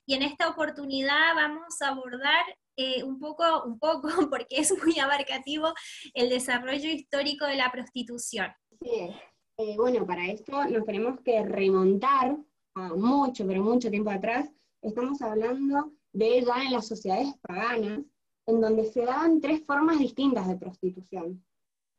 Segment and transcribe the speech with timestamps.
[0.06, 2.46] y en esta oportunidad vamos a abordar
[2.78, 5.74] eh, un poco, un poco, porque es muy abarcativo,
[6.14, 8.48] el desarrollo histórico de la prostitución.
[8.82, 9.12] Sí,
[9.58, 12.38] eh, bueno, para esto nos tenemos que remontar
[12.76, 14.50] a mucho, pero mucho tiempo atrás,
[14.82, 18.02] estamos hablando de ya en las sociedades paganas,
[18.46, 21.44] en donde se dan tres formas distintas de prostitución.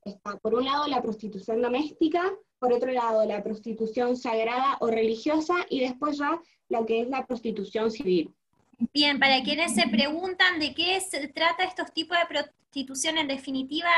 [0.04, 5.54] Está, por un lado, la prostitución doméstica, por otro lado, la prostitución sagrada o religiosa,
[5.71, 8.34] y después ya lo que es la prostitución civil.
[8.92, 13.91] Bien, para quienes se preguntan de qué se trata estos tipos de prostitución, en definitiva,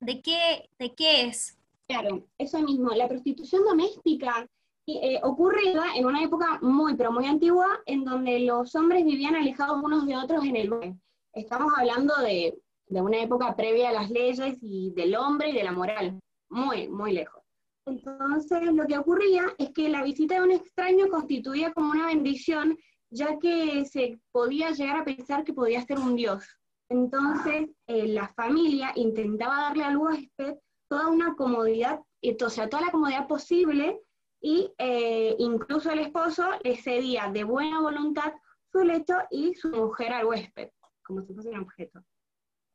[0.00, 1.56] ¿de qué, de qué es?
[1.86, 2.90] Claro, eso mismo.
[2.90, 4.46] La prostitución doméstica
[4.86, 5.60] eh, ocurre
[5.96, 10.16] en una época muy, pero muy antigua, en donde los hombres vivían alejados unos de
[10.16, 10.94] otros en el bosque.
[11.32, 15.64] Estamos hablando de, de, una época previa a las leyes y del hombre y de
[15.64, 17.42] la moral, muy, muy lejos.
[17.86, 22.78] Entonces, lo que ocurría es que la visita de un extraño constituía como una bendición,
[23.10, 26.44] ya que se podía llegar a pensar que podía ser un dios.
[26.88, 30.54] Entonces, eh, la familia intentaba darle al huésped
[30.88, 32.00] toda una comodidad,
[32.44, 34.00] o sea, toda la comodidad posible
[34.40, 38.32] y eh, incluso el esposo le cedía de buena voluntad
[38.70, 40.70] su lecho y su mujer al huésped,
[41.02, 42.02] como si fuese un objeto.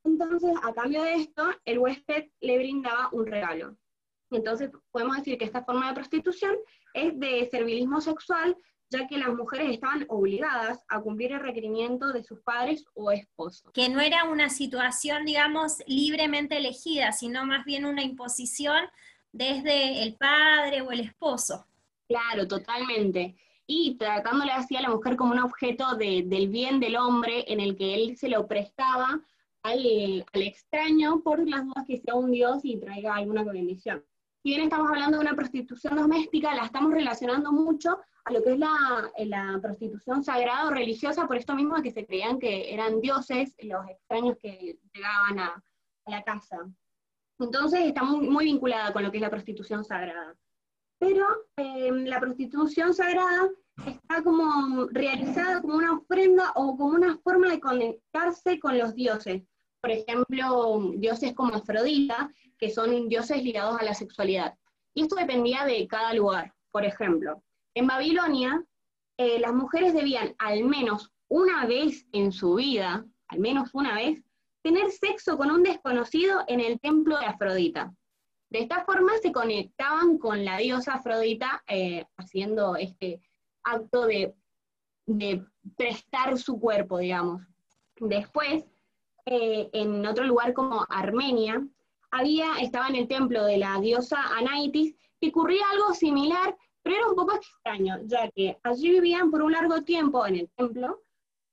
[0.03, 3.77] Entonces, a cambio de esto, el huésped le brindaba un regalo.
[4.31, 6.55] Entonces, podemos decir que esta forma de prostitución
[6.93, 8.57] es de servilismo sexual,
[8.89, 13.71] ya que las mujeres estaban obligadas a cumplir el requerimiento de sus padres o esposos.
[13.73, 18.85] Que no era una situación, digamos, libremente elegida, sino más bien una imposición
[19.31, 21.65] desde el padre o el esposo.
[22.07, 23.35] Claro, totalmente.
[23.65, 27.75] Y tratándole así a la mujer como un objeto del bien del hombre en el
[27.77, 29.21] que él se lo prestaba
[29.63, 34.03] al, extraño por las dudas que sea un dios y traiga alguna bendición.
[34.43, 38.53] Si bien estamos hablando de una prostitución doméstica, la estamos relacionando mucho a lo que
[38.53, 42.99] es la, la prostitución sagrada o religiosa, por esto mismo que se creían que eran
[42.99, 45.63] dioses los extraños que llegaban a
[46.07, 46.57] la casa.
[47.45, 50.35] Entonces está muy, vinculada con lo que es la prostitución sagrada.
[50.99, 51.25] Pero
[51.57, 53.49] em, la prostitución sagrada
[53.87, 59.43] está como realizada como una ofrenda o como una forma de conectarse con los dioses.
[59.81, 64.55] Por ejemplo, dioses como Afrodita, que son dioses ligados a la sexualidad.
[64.93, 66.53] Y esto dependía de cada lugar.
[66.71, 68.63] Por ejemplo, en Babilonia,
[69.17, 74.23] eh, las mujeres debían al menos una vez en su vida, al menos una vez,
[74.61, 77.93] tener sexo con un desconocido en el templo de Afrodita.
[78.49, 83.21] De esta forma se conectaban con la diosa Afrodita eh, haciendo este
[83.63, 84.35] acto de,
[85.75, 87.41] prestar su cuerpo, digamos.
[87.99, 88.65] Después,
[89.25, 91.61] eh, en otro lugar como Armenia,
[92.11, 97.07] había, estaba en el templo de la diosa Anaitis, que ocurría algo similar, pero era
[97.07, 101.01] un poco extraño, ya que allí vivían por un largo tiempo en el templo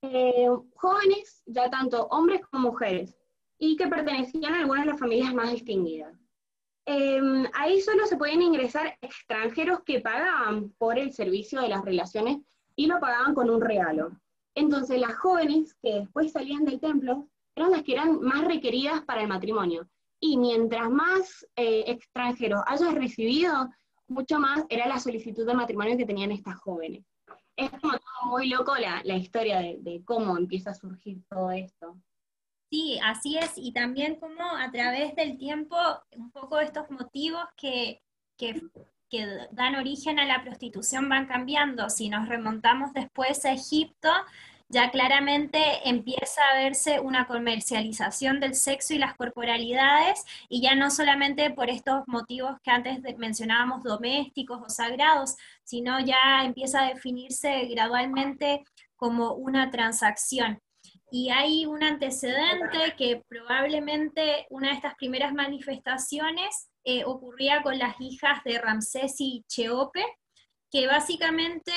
[0.03, 3.17] eh, jóvenes, ya tanto hombres como mujeres,
[3.59, 6.17] y que pertenecían a algunas de las familias más distinguidas.
[6.87, 12.39] Em, ahí solo se podían ingresar extranjeros que pagaban por el servicio de las relaciones
[12.77, 14.13] y lo pagaban con un regalo.
[14.55, 19.21] Entonces las jóvenes que después salían del templo eran las que eran más requeridas para
[19.21, 19.87] el matrimonio.
[20.21, 23.69] Y mientras más eh, extranjeros hayas recibido,
[24.07, 27.05] mucho más era la solicitud de matrimonio que tenían estas jóvenes.
[27.59, 27.99] Es como
[28.31, 31.97] muy loco la, historia de, cómo empieza a surgir todo esto.
[32.71, 35.77] Sí, así es, y también como a través del tiempo,
[36.17, 38.03] un poco estos motivos que,
[38.37, 38.63] que,
[39.11, 41.91] que dan origen a la prostitución van cambiando.
[41.91, 44.11] Si nos remontamos después a Egipto,
[44.69, 50.91] ya claramente empieza a verse una comercialización del sexo y las corporalidades, y ya no
[50.91, 55.37] solamente por estos motivos que antes mencionábamos domésticos o sagrados,
[55.69, 58.65] sino ya empieza a definirse gradualmente
[58.97, 60.63] como una transacción.
[61.11, 68.01] Y hay un antecedente que probablemente una de estas primeras manifestaciones eh, ocurría con las
[68.01, 70.05] hijas de Ramsés y Cheope,
[70.71, 71.73] que básicamente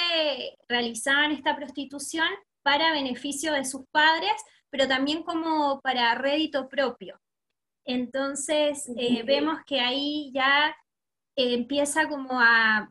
[0.70, 2.28] realizaban esta prostitución
[2.64, 4.32] para beneficio de sus padres,
[4.70, 7.20] pero también como para rédito propio.
[7.86, 10.70] Entonces, eh, vemos que ahí ya
[11.36, 12.90] eh, empieza como a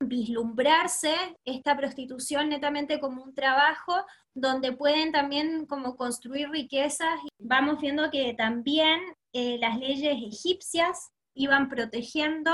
[0.00, 1.14] vislumbrarse
[1.44, 4.04] esta prostitución netamente como un trabajo
[4.34, 7.18] donde pueden también como construir riquezas.
[7.38, 9.00] Vamos viendo que también
[9.32, 12.52] eh, las leyes egipcias iban protegiendo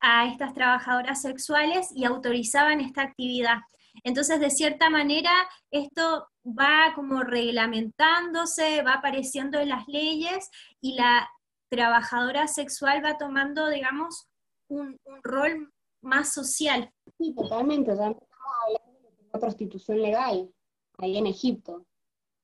[0.00, 3.58] a estas trabajadoras sexuales y autorizaban esta actividad.
[4.02, 5.32] Entonces, de cierta manera,
[5.70, 10.50] esto va como reglamentándose, va apareciendo en las leyes
[10.80, 11.28] y la
[11.68, 14.28] trabajadora sexual va tomando, digamos,
[14.68, 16.92] un, rol más social.
[17.18, 17.94] Sí, totalmente.
[17.96, 20.50] Ya empezamos hablando de la prostitución legal
[20.98, 21.86] ahí en Egipto.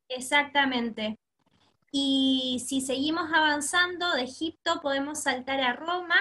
[0.09, 1.19] Exactamente.
[1.93, 6.17] Y si seguimos avanzando de Egipto, podemos saltar a Roma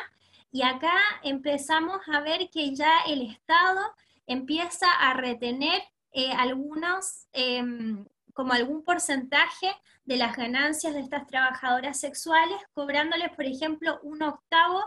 [0.52, 3.82] y acá empezamos a ver que ya el Estado
[4.26, 5.82] empieza a retener
[6.12, 9.70] eh, algunos, em, como algún porcentaje
[10.06, 14.82] de las ganancias de estas trabajadoras sexuales, cobrándoles, por ejemplo, un octavo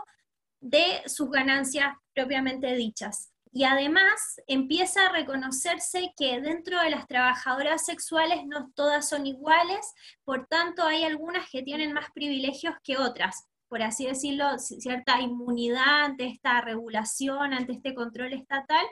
[0.59, 3.31] de sus ganancias propiamente dichas.
[3.51, 9.93] Y además empieza a reconocerse que dentro de las trabajadoras sexuales no todas son iguales,
[10.23, 16.05] por tanto hay algunas que tienen más privilegios que otras por así decirlo, cierta inmunidad
[16.05, 18.83] ante esta regulación, ante este control estatal.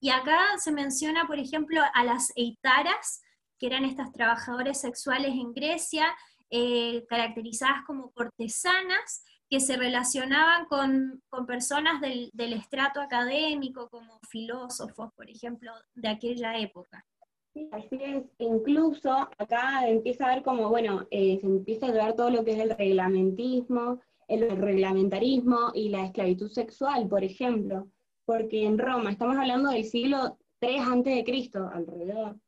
[0.00, 3.20] Y acá se menciona, por ejemplo, a las eitaras,
[3.58, 6.06] que eran estas trabajadoras sexuales en Grecia,
[6.48, 9.22] eh, caracterizadas como cortesanas,
[9.52, 17.04] que se relacionaban con, personas del, estrato académico, como filósofos, por ejemplo, de aquella época.
[17.52, 18.24] Sí, así es.
[18.38, 22.52] Incluso acá empieza a ver como, bueno, eh, se empieza a ver todo lo que
[22.52, 27.88] es el reglamentismo, el reglamentarismo y la esclavitud sexual, por ejemplo,
[28.24, 32.38] porque en Roma, estamos hablando del siglo III Cristo, alrededor,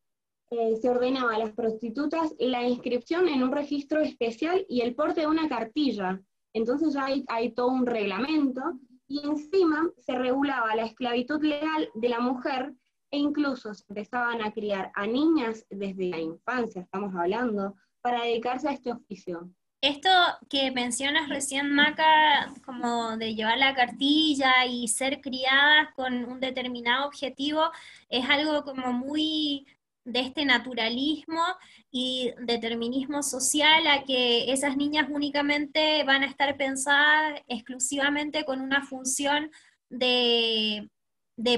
[0.53, 5.21] eh, se ordenaba a las prostitutas la inscripción en un registro especial y el porte
[5.21, 6.23] de una cartilla.
[6.55, 8.63] Entonces ya hay, todo un reglamento
[9.09, 12.73] y encima se regulaba la esclavitud legal de la mujer
[13.11, 18.69] e incluso se empezaban a criar a niñas desde la infancia, estamos hablando, para dedicarse
[18.69, 19.51] a este oficio.
[19.81, 20.09] Esto
[20.49, 27.07] que mencionas recién, Maca, como de llevar la cartilla y ser criadas con un determinado
[27.07, 27.71] objetivo,
[28.09, 29.67] es algo como muy
[30.05, 31.43] de este naturalismo
[31.91, 38.85] y determinismo social a que esas niñas únicamente van a estar pensadas exclusivamente con una
[38.85, 39.51] función
[39.89, 40.89] de,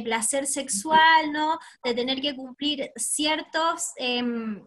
[0.05, 1.59] placer sexual, ¿no?
[1.83, 4.65] De tener que cumplir ciertos em,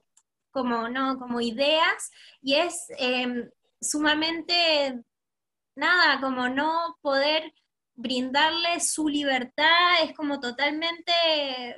[0.52, 1.18] como, ¿no?
[1.18, 5.02] como ideas, y es em, sumamente,
[5.76, 7.54] nada, como no poder
[7.96, 11.14] brindarle su libertad, es como totalmente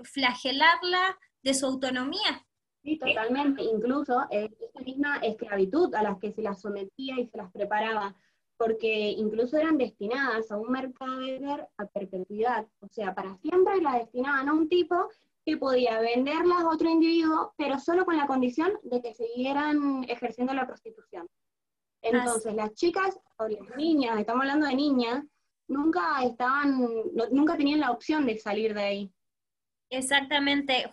[0.03, 2.45] flagelarla de su autonomía.
[2.83, 7.37] Sí, totalmente, incluso eh, esa misma esclavitud a las que se las sometía y se
[7.37, 8.15] las preparaba,
[8.57, 14.49] porque incluso eran destinadas a un mercader a perpetuidad, o sea, para siempre las destinaban
[14.49, 15.09] a un tipo
[15.45, 20.53] que podía venderlas a otro individuo, pero solo con la condición de que siguieran ejerciendo
[20.53, 21.27] la prostitución.
[22.01, 25.23] Entonces, las chicas o las niñas, estamos hablando de niñas,
[25.67, 26.79] nunca estaban,
[27.31, 29.13] nunca tenían la opción de salir de ahí.
[29.91, 30.85] Exactamente,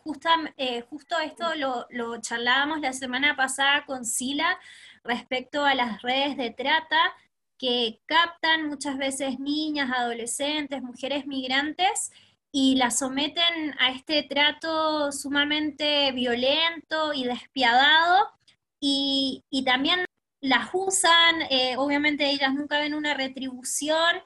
[0.57, 4.59] eh, justo esto lo, charlábamos la semana pasada con Sila
[5.05, 7.15] respecto a las redes de trata
[7.59, 12.11] que captan muchas veces niñas, adolescentes, mujeres migrantes
[12.51, 18.33] y las someten a este trato sumamente violento y despiadado
[18.81, 20.05] y, también
[20.41, 24.17] las usan, eh, obviamente ellas nunca ven una retribución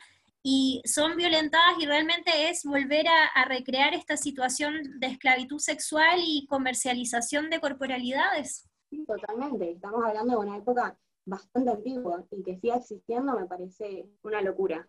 [0.42, 6.46] y son violentadas y realmente es volver a, recrear esta situación de esclavitud sexual y
[6.46, 8.68] comercialización de corporalidades.
[8.90, 14.08] Sí, totalmente, estamos hablando de una época bastante antigua y que siga existiendo me parece
[14.22, 14.88] una locura.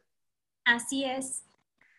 [0.66, 1.44] Así es.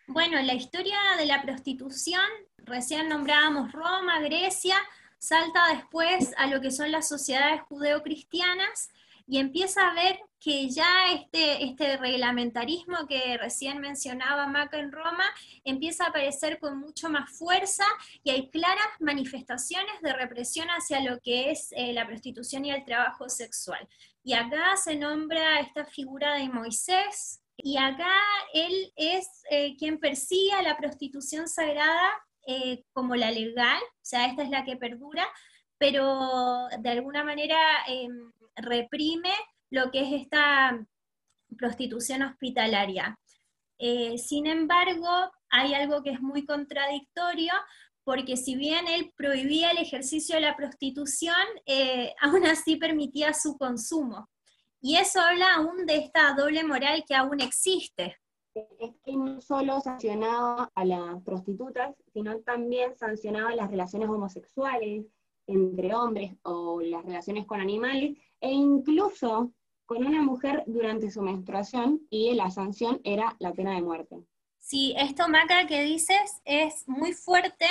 [0.07, 2.25] Bueno, la historia de la prostitución
[2.57, 4.75] recién nombrábamos Roma, Grecia,
[5.17, 8.89] salta después a lo que son las sociedades judeocristianas
[9.27, 15.23] y empieza a ver que ya este, este reglamentarismo que recién mencionaba Maca en Roma
[15.63, 17.85] empieza a aparecer con mucho más fuerza
[18.23, 22.85] y hay claras manifestaciones de represión hacia lo que es eh, la prostitución y el
[22.85, 23.87] trabajo sexual.
[24.23, 28.13] Y acá se nombra esta figura de Moisés, y acá
[28.53, 32.11] él es eh, quien persigue a la prostitución sagrada
[32.47, 35.27] eh, como la legal, o sea, esta es la que perdura,
[35.77, 39.33] pero de alguna manera em, reprime
[39.69, 40.85] lo que es esta
[41.57, 43.17] prostitución hospitalaria.
[43.77, 45.09] Eh, sin embargo,
[45.49, 47.53] hay algo que es muy contradictorio,
[48.03, 51.35] porque si bien él prohibía el ejercicio de la prostitución,
[51.65, 54.29] eh, aún así permitía su consumo.
[54.81, 58.17] Y eso habla aún de esta doble moral que aún existe.
[58.53, 65.05] Es que no solo sancionaba a las prostitutas, sino también sancionaba las relaciones homosexuales
[65.47, 69.51] entre hombres o las relaciones con animales, e incluso
[69.87, 74.17] con una mujer durante su menstruación y la sanción era la pena de muerte.
[74.59, 77.65] Sí, esto, Maca, que dices es muy fuerte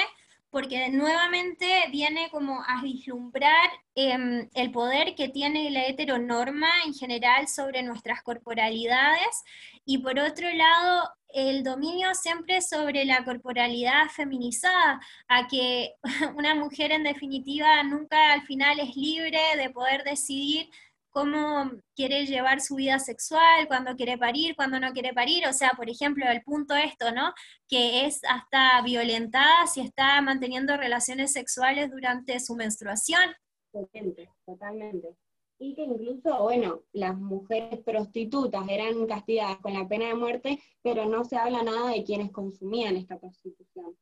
[0.54, 7.49] porque nuevamente viene como a vislumbrar em, el poder que tiene la heteronorma en general
[7.49, 9.42] sobre nuestras corporalidades.
[9.84, 15.94] Y por otro lado el dominio siempre sobre la corporalidad feminizada, a que
[16.37, 20.70] una mujer en definitiva nunca al final es libre de poder decidir
[21.14, 25.71] cómo quiere llevar su vida sexual, cuándo quiere parir, cuándo no quiere parir, o sea,
[25.76, 27.33] por ejemplo, el punto esto, ¿no?
[27.68, 33.30] Que es hasta violentada si está manteniendo relaciones sexuales durante su menstruación.
[33.73, 35.16] Totalmente, totalmente.
[35.61, 41.06] Y que incluso, bueno, las mujeres prostitutas eran castigadas con la pena de muerte, pero
[41.06, 43.97] no se habla nada de quienes consumían esta prostitución.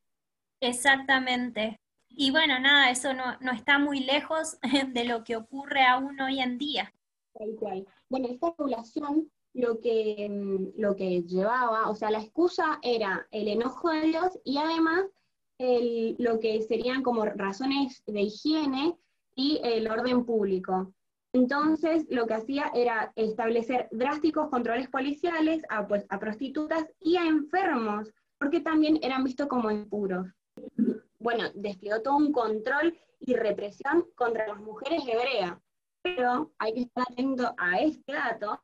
[0.59, 1.79] Exactamente.
[2.09, 4.57] Y bueno, nada, eso no, no está muy lejos
[4.93, 6.91] de lo que ocurre aún hoy en día.
[8.09, 13.47] Bueno, esta regulación lo que, mm, lo que llevaba, o sea, la excusa era el
[13.47, 15.05] enojo de Dios y además
[16.17, 18.97] lo que serían como razones de higiene
[19.33, 20.93] y el orden público.
[21.31, 27.25] Entonces, lo que hacía era establecer drásticos controles policiales a, pues, a prostitutas y a
[27.25, 30.27] enfermos, porque también eran vistos como impuros.
[31.19, 35.57] Bueno, desplegó todo un control y represión contra las mujeres hebreas
[36.03, 38.61] pero hay que estar atento a este dato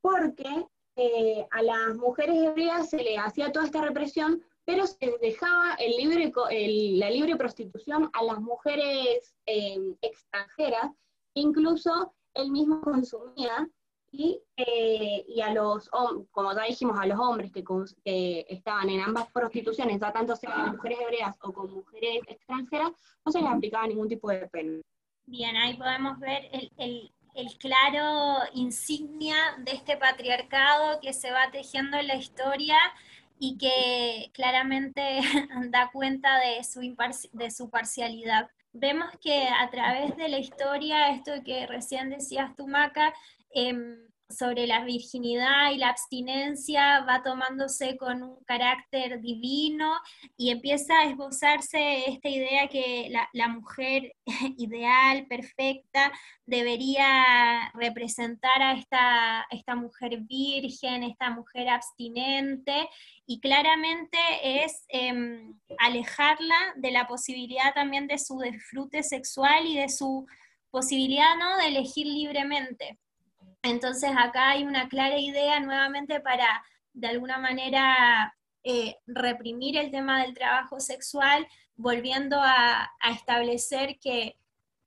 [0.00, 0.66] porque
[0.96, 7.10] eh, a las mujeres hebreas se le hacía toda esta represión, pero se dejaba la
[7.10, 10.90] libre prostitución a las mujeres em, extranjeras,
[11.34, 13.68] incluso él mismo consumía,
[14.10, 15.90] y, eh, a los,
[16.30, 17.62] como ya dijimos, a los hombres que,
[18.04, 22.90] que, estaban en ambas prostituciones, ya tanto sean mujeres hebreas o con mujeres extranjeras,
[23.24, 24.80] no se les aplicaba ningún tipo de pena.
[25.30, 27.12] Bien, ahí podemos ver el,
[27.60, 32.78] claro insignia de este patriarcado que se va tejiendo en la historia
[33.38, 35.20] y que claramente
[35.70, 36.80] da cuenta de su,
[37.32, 38.48] de su parcialidad.
[38.72, 43.12] Vemos que a través de la historia, esto que recién decías tú, Maca,
[43.50, 49.92] em, sobre la virginidad y la abstinencia va tomándose con un carácter divino
[50.36, 54.14] y empieza a esbozarse esta idea que la, mujer
[54.58, 56.12] ideal, perfecta,
[56.44, 62.88] debería representar a esta, esta mujer virgen, esta mujer abstinente,
[63.26, 69.88] y claramente es em, alejarla de la posibilidad también de su disfrute sexual y de
[69.88, 70.26] su
[70.70, 71.56] posibilidad ¿no?
[71.56, 72.98] de elegir libremente.
[73.62, 76.62] Entonces acá hay una clara idea nuevamente para,
[76.92, 78.34] de alguna manera,
[78.64, 81.46] eh, reprimir el tema del trabajo sexual,
[81.76, 84.36] volviendo a, establecer que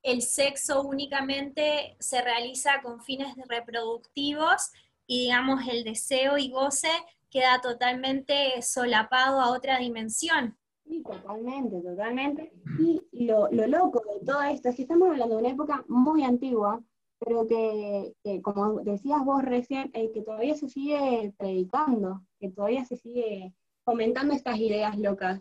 [0.04, 4.72] el sexo únicamente se realiza con fines reproductivos
[5.08, 6.90] y digamos el deseo y goce
[7.30, 10.58] queda totalmente solapado a otra dimensión.
[10.86, 12.54] Sí, totalmente, totalmente.
[12.78, 16.24] Y lo, lo loco de todo esto es que estamos hablando de una época muy
[16.24, 16.84] antigua,
[17.24, 22.98] pero que, como decías vos recién, eh, que todavía se sigue predicando, que todavía se
[22.98, 23.54] sigue
[23.86, 25.40] fomentando estas ideas locas.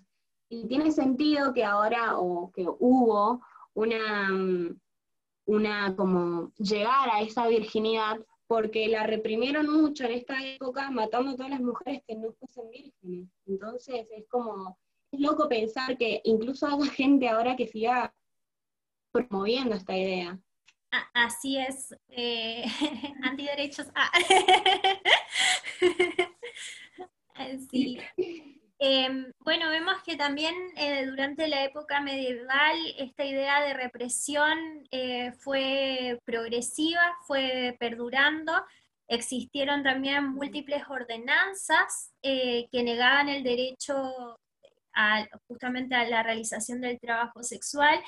[0.51, 3.41] Y tiene sentido que ahora, o que hubo
[3.73, 4.29] una,
[5.47, 11.37] una como llegar a esa virginidad, porque la reprimieron mucho en esta época, matando a
[11.37, 13.29] todas las mujeres que no fuesen vírgenes.
[13.47, 14.77] Entonces es como,
[15.13, 18.13] es loco pensar que incluso haya gente ahora que siga
[19.13, 20.39] promoviendo esta idea.
[21.15, 22.65] Así es, eh,
[23.23, 23.87] antiderechos.
[23.95, 24.11] Ah.
[27.71, 28.01] sí.
[28.83, 35.33] Em, bueno, vemos que también eh, durante la época medieval esta idea de represión eh,
[35.33, 38.55] fue progresiva, fue perdurando.
[39.07, 44.39] Existieron también múltiples ordenanzas eh, que negaban el derecho
[45.47, 48.01] justamente a la realización del trabajo sexual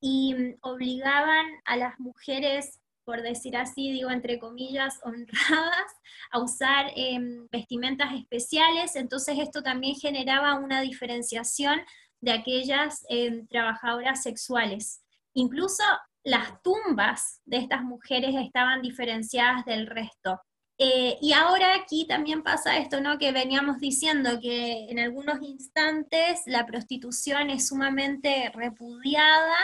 [0.00, 2.80] y mm, obligaban a las mujeres
[3.10, 5.92] por decir así, digo entre comillas, honradas,
[6.30, 11.80] a usar em, vestimentas especiales, entonces esto también generaba una diferenciación
[12.20, 15.02] de aquellas em, trabajadoras sexuales.
[15.34, 15.82] Incluso
[16.22, 20.38] las tumbas de estas mujeres estaban diferenciadas del resto.
[20.82, 23.18] Eh, y ahora aquí también pasa esto, ¿no?
[23.18, 29.58] Que veníamos diciendo que en algunos instantes la prostitución es sumamente repudiada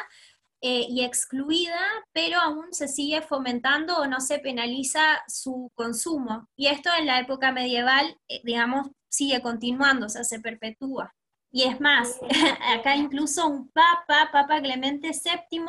[0.61, 1.81] eh, y excluida,
[2.13, 6.51] pero aún se sigue fomentando o no se penaliza su consumo.
[6.55, 11.15] Y esto en la época medieval, eh, digamos, sigue continuando, o sea, se perpetúa.
[11.51, 12.21] Y es más,
[12.79, 15.65] acá incluso un papa, Papa Clemente VII,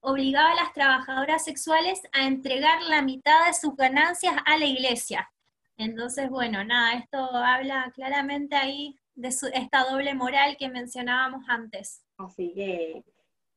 [0.00, 5.30] obligaba a las trabajadoras sexuales a entregar la mitad de sus ganancias a la iglesia.
[5.76, 12.04] Entonces, bueno, nada, esto habla claramente ahí de esta doble moral que mencionábamos antes.
[12.18, 13.04] Así que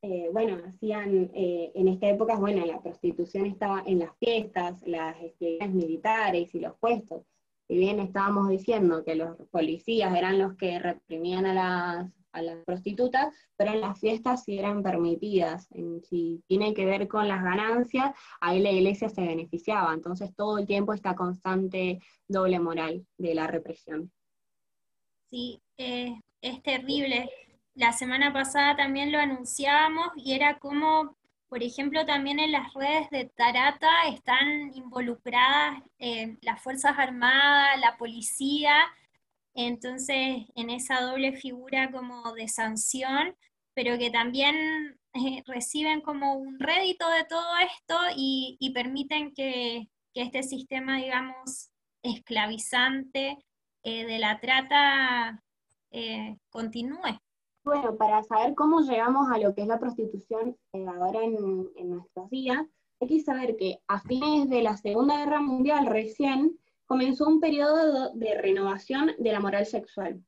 [0.04, 5.16] eh, bueno, hacían, eh, en esta época, bueno, la prostitución estaba en las fiestas, las
[5.16, 7.24] actividades militares y los puestos.
[7.68, 12.64] Si bien estábamos diciendo que los policías eran los que reprimían a las, a las
[12.66, 15.68] prostitutas, pero en las fiestas sí eran permitidas.
[16.04, 19.94] si tiene que ver con las ganancias, ahí la iglesia se beneficiaba.
[19.94, 24.12] Entonces todo el tiempo esta constante doble moral de la represión.
[25.30, 27.30] Sí, es terrible
[27.76, 31.16] la semana pasada también lo anunciábamos y era como,
[31.48, 37.98] por ejemplo, también en las redes de Tarata están involucradas eh, las Fuerzas Armadas, la
[37.98, 38.76] policía,
[39.54, 43.36] entonces en esa doble figura como de sanción,
[43.74, 44.56] pero que también
[45.14, 51.72] eh, reciben como un rédito de todo esto y, permiten que, este sistema, digamos,
[52.04, 53.38] esclavizante
[53.84, 55.42] eh, de la trata
[56.50, 57.20] continúe.
[57.64, 62.30] Bueno, para saber cómo llegamos a lo que es la prostitución eh, ahora en, nuestros
[62.32, 62.60] días,
[63.00, 66.58] hay que saber que a fines de la Segunda Guerra Mundial recién
[66.92, 70.22] comenzó un periodo de renovación de la moral sexual.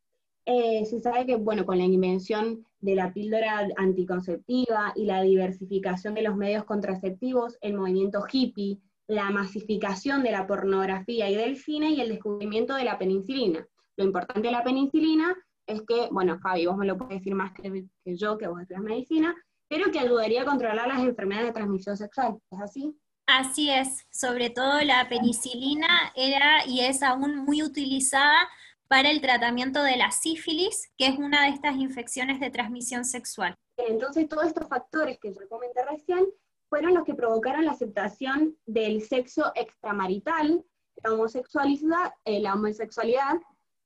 [0.45, 6.13] Eh, se sabe que, bueno, con la invención de la píldora anticonceptiva y la diversificación
[6.13, 11.89] de los medios contraceptivos, el movimiento hippie, la masificación de la pornografía y del cine
[11.89, 13.67] y el descubrimiento de la penicilina.
[13.97, 15.35] Lo importante de la penicilina
[15.67, 18.83] es que, bueno, Fabi, vos me lo puedes decir más que, yo, que vos estudias
[18.83, 19.35] medicina,
[19.67, 22.37] pero que ayudaría a controlar las enfermedades de transmisión sexual.
[22.49, 22.95] ¿Es así?
[23.25, 28.49] Así es, sobre todo la penicilina era y es aún muy utilizada
[28.89, 33.55] para el tratamiento de la sífilis, que es una de estas infecciones de transmisión sexual.
[33.77, 36.25] Entonces, todos estos factores que yo comenté recién
[36.69, 40.63] fueron los que provocaron la aceptación del sexo extramarital,
[41.03, 43.39] la homosexualidad, eh, la homosexualidad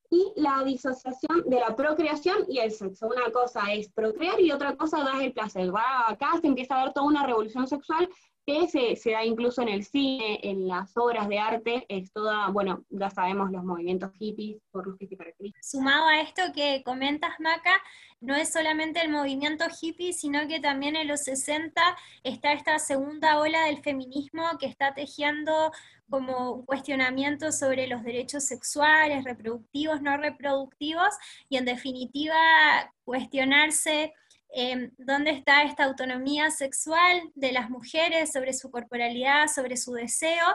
[0.09, 3.07] y la disociación de la procreación y el sexo.
[3.07, 5.73] Una cosa es procrear y otra cosa es el placer.
[5.73, 8.09] Va, acá se empieza a ver toda una revolución sexual
[8.47, 12.85] que se, da incluso en el cine, en las obras de arte, es toda, bueno,
[12.89, 15.61] ya sabemos los movimientos hippies por los que se caracterizan.
[15.61, 17.73] Sumado a esto que comentas, Maca,
[18.21, 21.81] no es solamente el movimiento hippie, sino que también en los 60
[22.23, 25.73] está esta segunda ola del feminismo que está tejiendo
[26.09, 31.09] como un cuestionamiento sobre los derechos sexuales, reproductivos, no reproductivos,
[31.49, 32.33] y en definitiva
[33.03, 34.13] cuestionarse
[34.49, 40.45] Em, dónde está esta autonomía sexual de las mujeres sobre su corporalidad, sobre su deseo,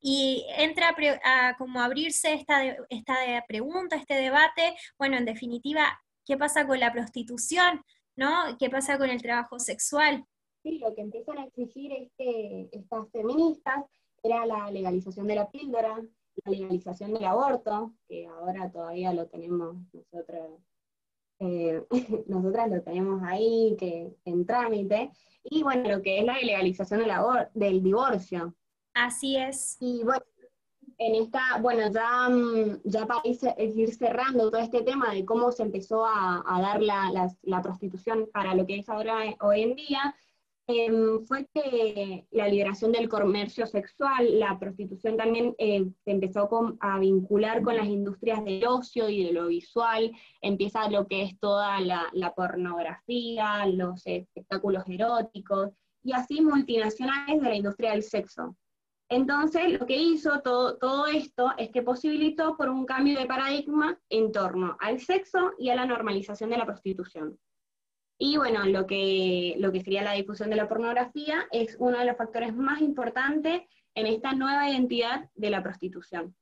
[0.00, 6.66] y entra a, como abrirse esta, esta pregunta, este debate, bueno, en definitiva, ¿qué pasa
[6.66, 7.82] con la prostitución?
[8.16, 8.56] ¿no?
[8.58, 10.24] ¿Qué pasa con el trabajo sexual?
[10.62, 13.84] Sí, lo que empiezan a exigir es que estas feministas
[14.22, 16.00] era la legalización de la píldora,
[16.44, 20.60] la legalización del aborto, que ahora todavía lo tenemos nosotros
[21.38, 21.82] eh,
[22.26, 25.10] nosotras lo tenemos ahí que, en trámite,
[25.44, 27.12] y bueno, lo que es la ilegalización del,
[27.54, 28.54] del divorcio.
[28.94, 29.76] Así es.
[29.80, 30.24] Y bueno,
[30.98, 35.62] en esta, bueno, ya, mm, ya para ir cerrando todo este tema de cómo se
[35.62, 40.14] empezó a, dar la, la, prostitución para lo que es ahora eh, hoy en día,
[40.66, 46.48] Em, fue que la liberación del comercio sexual, la prostitución también eh, se empezó
[46.80, 51.38] a vincular con las industrias del ocio y de lo visual, empieza lo que es
[51.38, 55.70] toda la, pornografía, los espectáculos eróticos,
[56.02, 58.56] y así multinacionales de la industria del sexo.
[59.10, 63.98] Entonces, lo que hizo todo, todo esto es que posibilitó por un cambio de paradigma
[64.08, 67.38] en torno al sexo y a la normalización de la prostitución.
[68.18, 72.04] Y bueno, lo que, lo que sería la difusión de la pornografía es uno de
[72.04, 73.62] los factores más importantes
[73.94, 76.34] en esta nueva identidad de la prostitución.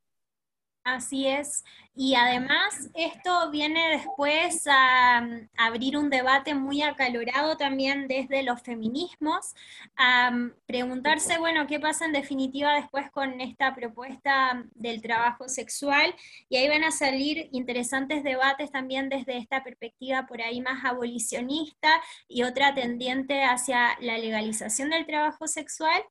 [0.85, 1.62] Así es.
[1.95, 8.62] Y además esto viene después a, mm, abrir un debate muy acalorado también desde los
[8.62, 9.55] feminismos,
[9.95, 16.14] a mm, preguntarse, bueno, qué pasa en definitiva después con esta propuesta del trabajo sexual.
[16.49, 21.90] Y ahí van a salir interesantes debates también desde esta perspectiva por ahí más abolicionista
[22.27, 26.03] y otra tendiente hacia la legalización del trabajo sexual.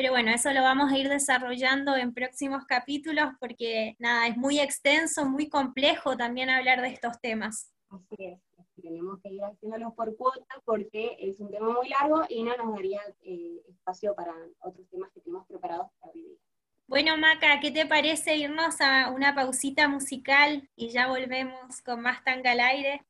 [0.00, 4.58] Pero bueno, eso lo vamos a ir desarrollando en próximos capítulos porque nada, es muy
[4.58, 7.70] extenso, muy complejo también hablar de estos temas.
[7.90, 8.40] Así es,
[8.80, 12.72] tenemos que ir haciéndolo por cuota porque es un tema muy largo y no nos
[12.72, 16.38] daría eh, espacio para otros temas que tenemos preparados para vivir.
[16.86, 22.24] Bueno, Maca, ¿qué te parece irnos a una pausita musical y ya volvemos con más
[22.24, 23.02] tanga al aire?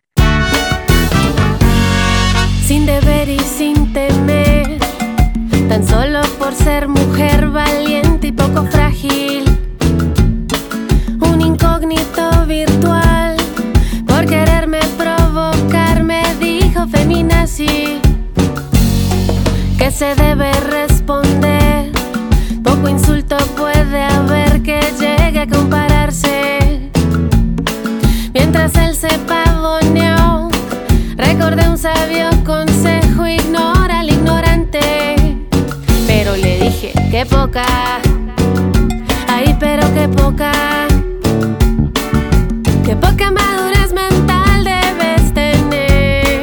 [2.66, 4.79] Sin deber y sin temer
[5.86, 9.44] solo por ser mujer valiente y poco frágil.
[11.20, 13.36] Un incógnito virtual,
[14.06, 18.00] por quererme provocar, me dijo feminazi
[19.78, 21.90] que se debe responder.
[22.62, 26.90] Poco insulto puede haber que llegue a compararse.
[28.34, 30.50] Mientras él se pavoneó,
[31.16, 33.09] recordé un sabio consejo,
[37.10, 37.64] qué poca.
[39.28, 40.52] Ay, pero qué poca.
[42.84, 46.40] Qué poca madurez mental debes tener.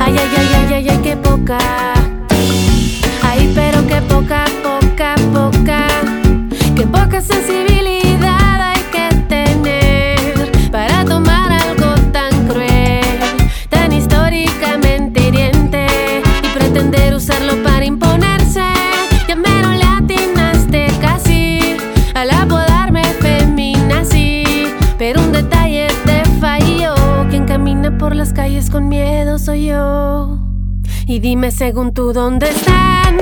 [0.00, 1.79] Ay, ay, ay, ay, ay, ay, qué poca.
[31.50, 33.18] Según tú dónde están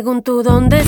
[0.00, 0.79] según tú dónde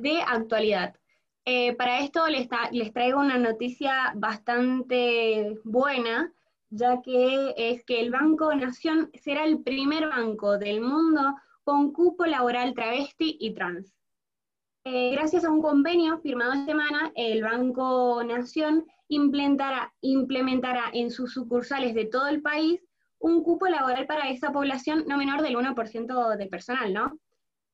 [0.00, 0.94] de actualidad.
[1.44, 2.48] Eh, para esto les,
[2.92, 6.32] traigo una noticia bastante buena,
[6.68, 11.34] ya que es que el Banco Nación será el primer banco del mundo
[11.64, 13.92] con cupo laboral travesti y trans.
[14.84, 21.32] Eh, gracias a un convenio firmado esta semana, el Banco Nación implementará, implementará en sus
[21.32, 22.80] sucursales de todo el país
[23.18, 27.18] un cupo laboral para esa población no menor del 1% del personal, ¿no?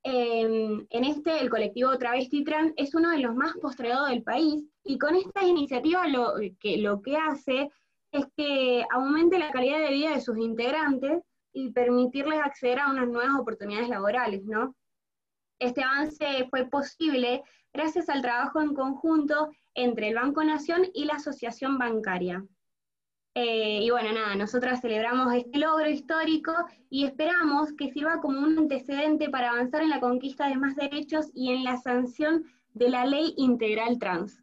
[0.09, 4.99] En este, el colectivo Travesti Trans es uno de los más postergados del país y
[4.99, 7.71] con esta iniciativa lo que, lo que hace
[8.13, 13.09] es que aumente la calidad de vida de sus integrantes y permitirles acceder a unas
[13.09, 14.77] nuevas oportunidades laborales, ¿no?
[15.59, 17.43] Este avance fue posible
[17.73, 22.45] gracias al trabajo en conjunto entre el Banco Nación y la Asociación Bancaria.
[23.39, 26.55] Eh, y bueno, nada, nosotras celebramos este logro histórico
[26.89, 31.27] y esperamos que sirva como un antecedente para avanzar en la conquista de más derechos
[31.35, 34.43] y en la sanción de la ley integral trans.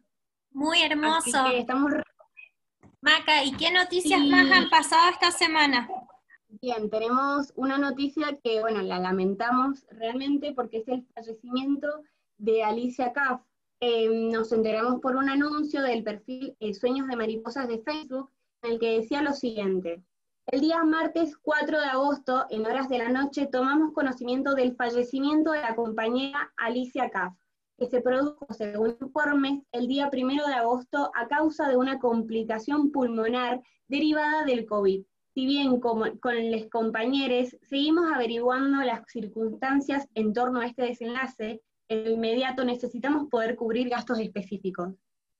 [0.52, 1.44] Muy hermoso.
[1.46, 1.92] estamos...
[3.00, 5.88] Maca, ¿y qué noticias más han pasado esta semana?
[6.62, 11.88] Bien, tenemos una noticia que, bueno, la lamentamos realmente porque es el fallecimiento
[12.38, 13.40] de Alicia Kaff.
[13.80, 18.30] Eh, nos enteramos por un anuncio del perfil eh, Sueños de Mariposas de Facebook
[18.64, 20.02] el que decía lo siguiente.
[20.46, 25.52] El día martes 4 de agosto, en horas de la noche, tomamos conocimiento del fallecimiento
[25.52, 27.34] de la compañera Alicia Kaff,
[27.78, 32.92] que se produjo, según informes, el día 1 de agosto a causa de una complicación
[32.92, 35.04] pulmonar derivada del COVID.
[35.34, 41.60] Si bien como, con los compañeros seguimos averiguando las circunstancias en torno a este desenlace,
[41.88, 44.94] en inmediato necesitamos poder cubrir gastos específicos.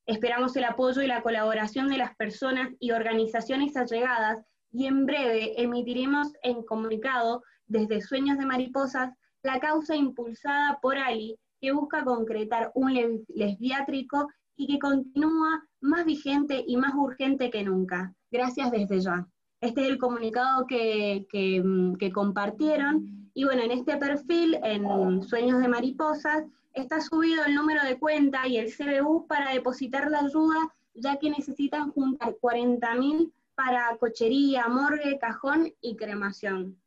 [0.05, 5.59] Esperamos el apoyo y la colaboración de las personas y organizaciones allegadas y en breve
[5.61, 12.71] emitiremos en comunicado desde Sueños de Mariposas la causa impulsada por Ali que busca concretar
[12.75, 12.93] un
[13.29, 18.13] lesbiátrico y que continúa más vigente y más urgente que nunca.
[18.31, 19.27] Gracias desde ya.
[19.61, 23.29] Este es el comunicado que, que compartieron.
[23.33, 26.43] Y bueno, en este perfil, en Sueños de Mariposas,
[26.75, 31.29] está subido el número de cuenta y el CBU para depositar la ayuda, ya que
[31.29, 36.79] necesitan juntar 40.000 para cochería, morgue, cajón y cremación.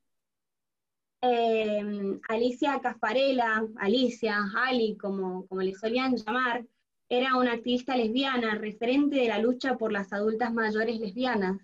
[1.21, 6.65] Eh, Alicia Casparela, Alicia, Ali, como, como le solían llamar,
[7.09, 11.59] era una activista lesbiana, referente de la lucha por las adultas mayores lesbianas,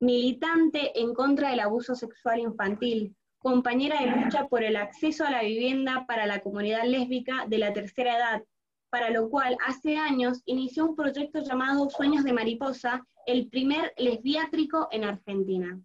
[0.00, 5.42] militante en contra del abuso sexual infantil, compañera de lucha por el acceso a la
[5.42, 8.42] vivienda para la comunidad lésbica de la tercera edad,
[8.88, 14.88] para lo cual hace años inició un proyecto llamado Sueños de Mariposa, el primer lesbiátrico
[14.92, 15.80] en Argentina.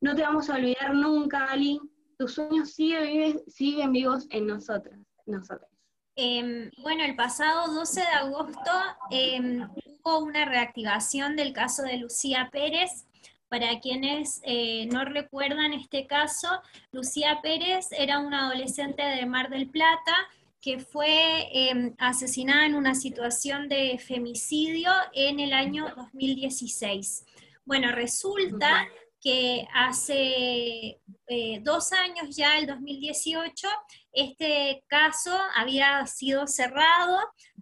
[0.00, 1.80] No te vamos a olvidar nunca, Ali,
[2.18, 5.70] tus sueños siguen, vivos en nosotras, nosotras.
[6.16, 8.70] Em, bueno, el pasado 12 de agosto
[9.10, 9.68] em,
[10.04, 13.06] hubo una reactivación del caso de Lucía Pérez,
[13.52, 16.48] para quienes eh, no recuerdan este caso,
[16.90, 20.14] Lucía Pérez era una adolescente de Mar del Plata
[20.58, 27.26] que fue em, asesinada en una situación de femicidio en el año 2016.
[27.66, 28.88] Bueno, resulta
[29.20, 33.68] que hace eh, dos años ya, el 2018,
[34.14, 37.18] este caso había sido cerrado,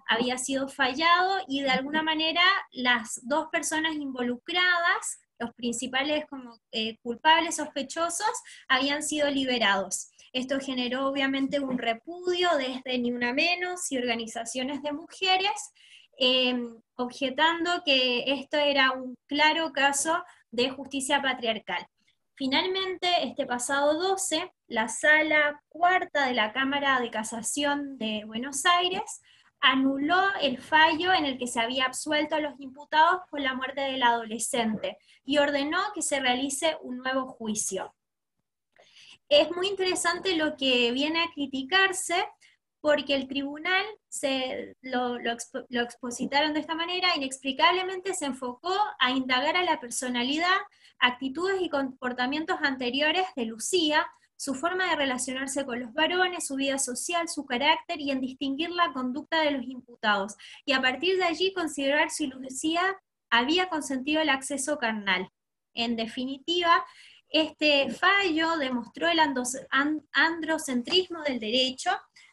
[0.06, 6.98] había sido fallado y de alguna manera las dos personas involucradas los principales como, eh,
[7.02, 8.30] culpables sospechosos
[8.68, 10.10] habían sido liberados.
[10.32, 15.72] Esto generó obviamente un repudio desde Ni Una Menos y organizaciones de mujeres,
[16.18, 21.86] em, objetando que esto era un claro caso de justicia patriarcal.
[22.34, 29.20] Finalmente, este pasado 12, la sala cuarta de la Cámara de Casación de Buenos Aires
[29.60, 33.82] anuló el fallo en el que se había absuelto a los imputados por la muerte
[33.82, 37.94] del adolescente y ordenó que se realice un nuevo juicio.
[39.28, 42.26] Es muy interesante lo que viene a criticarse
[42.80, 49.56] porque el tribunal se, lo, lo expositaron de esta manera, inexplicablemente se enfocó a indagar
[49.56, 50.56] a la personalidad,
[50.98, 54.06] actitudes y comportamientos anteriores de Lucía,
[54.40, 58.70] su forma de relacionarse con los varones, su vida social, su carácter y en distinguir
[58.70, 60.34] la conducta de los imputados.
[60.64, 62.80] Y a partir de allí considerar si Lucía
[63.28, 65.28] había consentido el acceso carnal.
[65.74, 66.82] En definitiva,
[67.28, 69.18] este fallo demostró el
[70.12, 71.90] androcentrismo del derecho,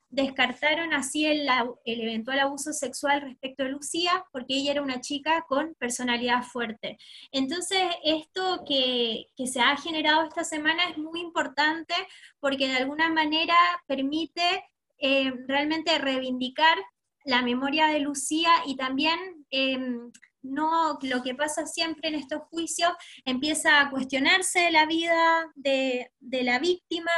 [0.09, 1.47] descartaron así el,
[1.85, 6.97] eventual abuso sexual respecto a Lucía, porque ella era una chica con personalidad fuerte.
[7.31, 11.93] Entonces, esto que, se ha generado esta semana es muy importante
[12.39, 14.65] porque de alguna manera permite
[14.99, 16.77] eh, realmente reivindicar
[17.25, 20.11] la memoria de Lucía y también em,
[20.47, 22.91] no lo que pasa siempre en estos juicios,
[23.25, 27.11] empieza a cuestionarse la vida de, la víctima,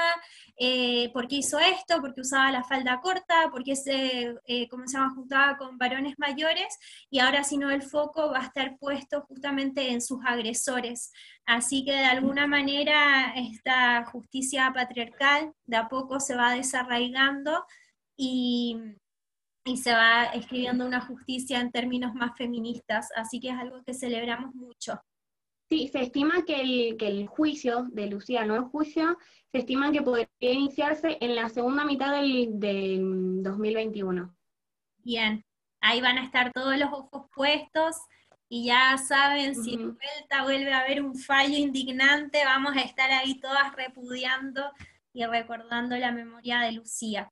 [0.58, 4.68] eh, por qué hizo esto, por qué usaba la falda corta, por qué se, eh,
[4.70, 6.78] ¿cómo se llama?, juntaba con varones mayores,
[7.10, 11.12] y ahora si no el foco va a estar puesto justamente en sus agresores.
[11.46, 17.66] Así que de alguna manera esta justicia patriarcal de a poco se va desarraigando
[18.16, 18.78] y,
[19.66, 23.94] y se va escribiendo una justicia en términos más feministas, así que es algo que
[23.94, 25.02] celebramos mucho.
[25.70, 29.18] Sí, se estima que el, que el juicio de Lucía, no el juicio,
[29.52, 34.36] se estima que podría iniciarse en la segunda mitad del, 2021.
[35.04, 35.46] Bien,
[35.80, 37.98] ahí van a estar todos los ojos puestos
[38.48, 43.12] y ya saben, si en vuelta vuelve a haber un fallo indignante, vamos a estar
[43.12, 44.72] ahí todas repudiando
[45.14, 47.32] y recordando la memoria de Lucía.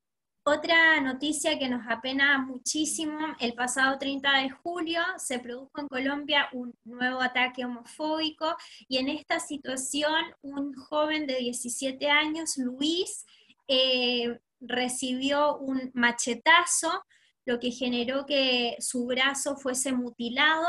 [0.50, 6.48] Otra noticia que nos apena muchísimo, el pasado 30 de julio se produjo en Colombia
[6.54, 8.56] un nuevo ataque homofóbico
[8.88, 13.26] y en esta situación un joven de 17 años, Luis,
[13.66, 17.04] eh, recibió un machetazo,
[17.44, 20.66] lo que generó que su brazo fuese mutilado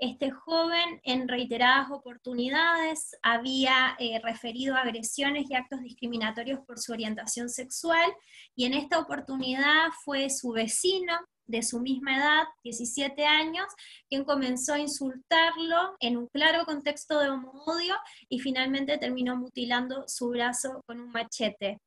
[0.00, 7.50] este joven en reiteradas oportunidades había eh, referido agresiones y actos discriminatorios por su orientación
[7.50, 8.10] sexual
[8.56, 11.12] y en esta oportunidad fue su vecino
[11.46, 13.66] de su misma edad, 17 años,
[14.08, 17.96] quien comenzó a insultarlo en un claro contexto de homodio
[18.28, 21.78] y finalmente terminó mutilando su brazo con un machete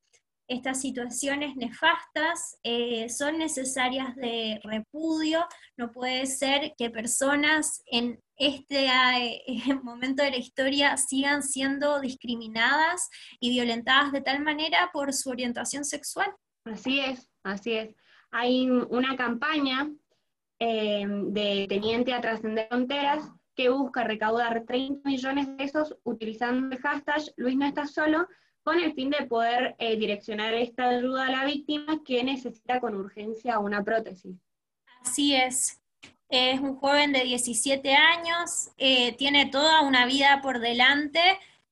[0.47, 5.45] estas situaciones nefastas eh, son necesarias de repudio.
[5.77, 9.41] No puede ser que personas en este eh,
[9.83, 15.85] momento de la historia sigan siendo discriminadas y violentadas de tal manera por su orientación
[15.85, 16.31] sexual.
[16.65, 17.95] Así es, así es.
[18.31, 19.91] Hay una campaña
[20.59, 26.81] eh, de Teniente a Trascender Fronteras que busca recaudar 30 millones de pesos utilizando el
[26.81, 28.27] hashtag Luis no está solo
[28.63, 32.95] con el fin de poder eh, direccionar esta ayuda a la víctima que necesita con
[32.95, 34.35] urgencia una prótesis.
[35.01, 35.81] Así es.
[36.29, 41.21] Es un joven de 17 años, eh, tiene toda una vida por delante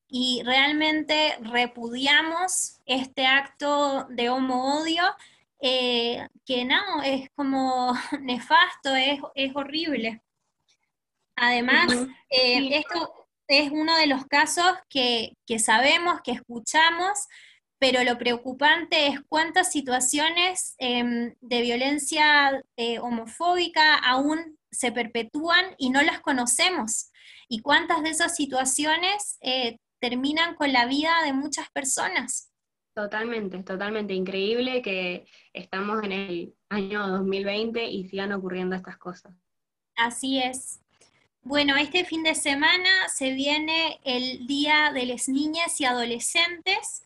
[0.08, 5.04] y realmente repudiamos este acto de homo-odio,
[5.62, 9.20] eh, que no, es como nefasto, es,
[9.56, 10.22] horrible.
[11.36, 11.92] Además,
[12.30, 13.21] esto
[13.60, 17.28] es uno de los casos que, sabemos, que escuchamos,
[17.80, 25.90] pero lo preocupante es cuántas situaciones em, de violencia eh, homofóbica aún se perpetúan y
[25.90, 27.12] no las conocemos,
[27.50, 32.52] y cuántas de esas situaciones eh, terminan con la vida de muchas personas.
[32.94, 39.34] Totalmente, totalmente increíble que estamos en el año 2020 y sigan ocurriendo estas cosas.
[39.96, 40.81] Así es.
[41.44, 47.04] Bueno, este fin de semana se viene el Día de las Niñas y Adolescentes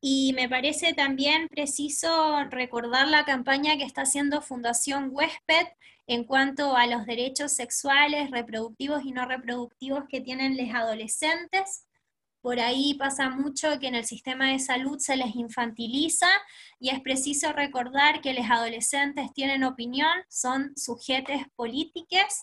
[0.00, 5.68] y me parece también preciso recordar la campaña que está haciendo Fundación Huésped
[6.08, 11.86] en cuanto a los derechos sexuales, reproductivos y no reproductivos que tienen los adolescentes.
[12.40, 16.28] Por ahí pasa mucho que en el sistema de salud se les infantiliza
[16.80, 22.42] y es preciso recordar que los adolescentes tienen opinión, son sujetos políticos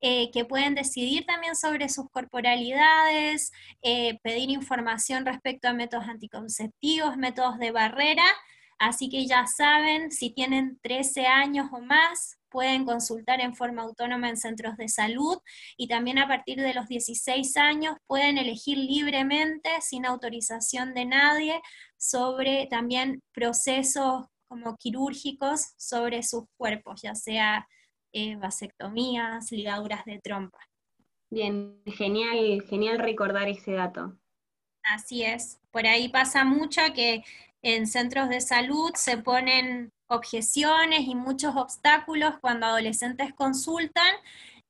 [0.00, 3.52] eh, que pueden decidir también sobre sus corporalidades,
[3.82, 8.26] eh, pedir información respecto a métodos anticonceptivos, métodos de barrera,
[8.78, 14.28] así que ya saben, si tienen 13 años o más, pueden consultar en forma autónoma
[14.28, 15.38] en centros de salud.
[15.76, 21.60] Y también a partir de los 16 años pueden elegir libremente, sin autorización de nadie,
[21.96, 27.66] sobre también procesos como quirúrgicos sobre sus cuerpos, ya sea
[28.14, 30.58] eh, vasectomías, ligaduras de trompa.
[31.30, 34.16] Bien, genial, genial recordar ese dato.
[34.84, 35.60] Así es.
[35.72, 37.24] Por ahí pasa mucho que
[37.62, 44.14] en centros de salud se ponen objeciones y muchos obstáculos cuando adolescentes consultan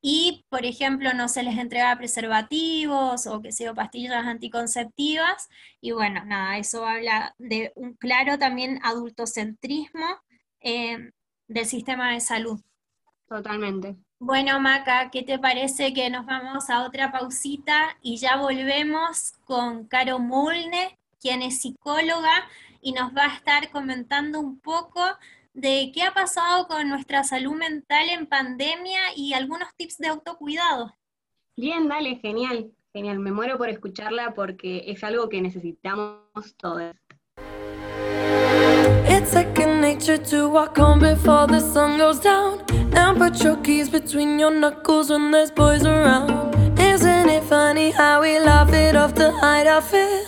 [0.01, 5.49] y, por ejemplo, no se les entrega preservativos o que sea pastillas anticonceptivas.
[5.83, 10.07] Y bueno, nada, eso habla de un claro también adultocentrismo
[10.61, 11.11] eh,
[11.49, 12.61] del sistema de salud.
[13.29, 13.97] Totalmente.
[14.18, 19.87] Bueno, Maca, ¿qué te parece que nos vamos a otra pausita y ya volvemos con
[19.87, 22.33] Caro Mulne, quien es psicóloga
[22.81, 25.01] y nos va a estar comentando un poco
[25.55, 30.95] de qué ha pasado con nuestra salud mental en pandemia y algunos tips de autocuidado.
[31.57, 33.20] Bien, dale, genial, genial.
[33.20, 36.95] Me muero por escucharla porque es algo que necesitamos todos.
[39.25, 42.61] It's second nature to walk home before the sun goes down.
[42.93, 46.55] And put your keys between your knuckles when there's boys around.
[46.79, 50.27] Isn't it funny how we laugh it off to hide our fear?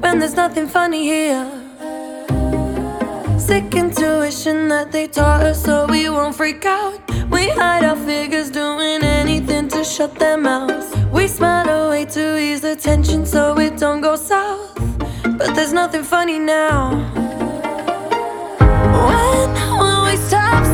[0.00, 1.46] When there's nothing funny here.
[3.38, 7.00] Sick intuition that they taught us so we won't freak out.
[7.30, 10.94] We hide our figures doing anything to shut their mouths.
[11.10, 14.74] We smile away to ease the tension so it don't go south.
[15.38, 17.37] But there's nothing funny now.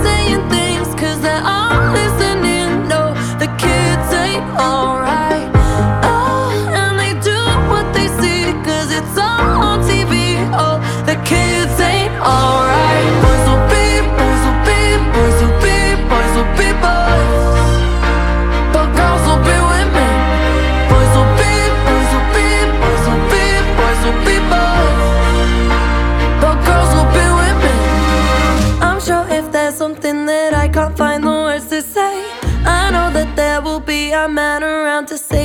[0.05, 0.89] Saying things?
[1.01, 2.89] Cause they're all listening.
[2.89, 5.04] No, the kids ain't alright.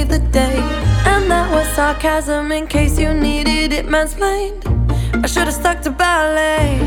[0.09, 0.57] The day.
[1.05, 4.65] And that was sarcasm in case you needed it mansplained.
[5.23, 6.79] I should have stuck to ballet.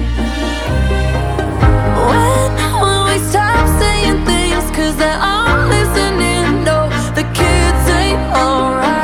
[2.11, 2.51] When
[2.83, 4.65] will we stop saying things?
[4.77, 6.65] Cause they're all listening.
[6.65, 9.02] No, the kids ain't alright.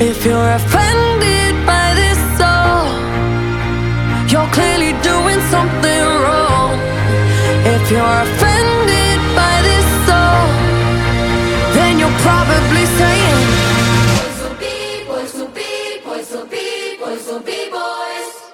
[0.00, 2.86] If you're offended by this song,
[4.30, 6.78] you're clearly doing something wrong.
[7.66, 10.48] If you're offended by this song,
[11.74, 13.42] then you're probably saying.
[14.14, 18.52] Boys will be, boys will be, boys will be, boys will be boys.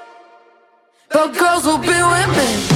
[1.11, 2.74] But girls will be women.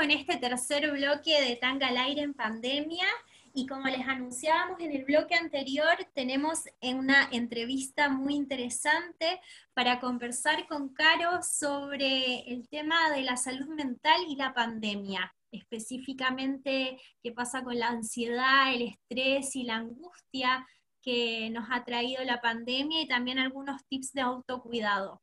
[0.00, 3.04] Con este tercer bloque de Tanga al Aire en pandemia
[3.52, 9.42] y como les anunciábamos en el bloque anterior, tenemos una entrevista muy interesante
[9.74, 16.98] para conversar con Caro sobre el tema de la salud mental y la pandemia, específicamente
[17.22, 20.66] qué pasa con la ansiedad, el estrés y la angustia
[21.02, 25.20] que nos ha traído la pandemia y también algunos tips de autocuidado.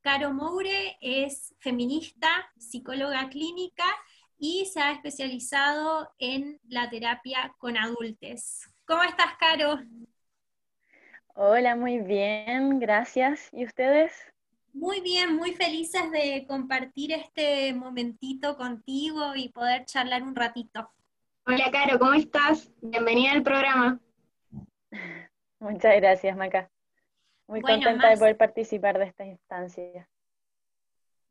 [0.00, 3.84] Caro Moure es feminista, psicóloga clínica
[4.38, 8.68] y se ha especializado en la terapia con adultos.
[8.86, 9.80] ¿Cómo estás, Caro?
[11.34, 13.48] Hola, muy bien, gracias.
[13.52, 14.12] ¿Y ustedes?
[14.72, 20.90] Muy bien, muy felices de compartir este momentito contigo y poder charlar un ratito.
[21.46, 22.70] Hola, Caro, ¿cómo estás?
[22.80, 24.00] Bienvenida al programa.
[25.58, 26.70] Muchas gracias, Maca.
[27.46, 30.08] Muy Bueno, contenta de poder participar de esta instancia.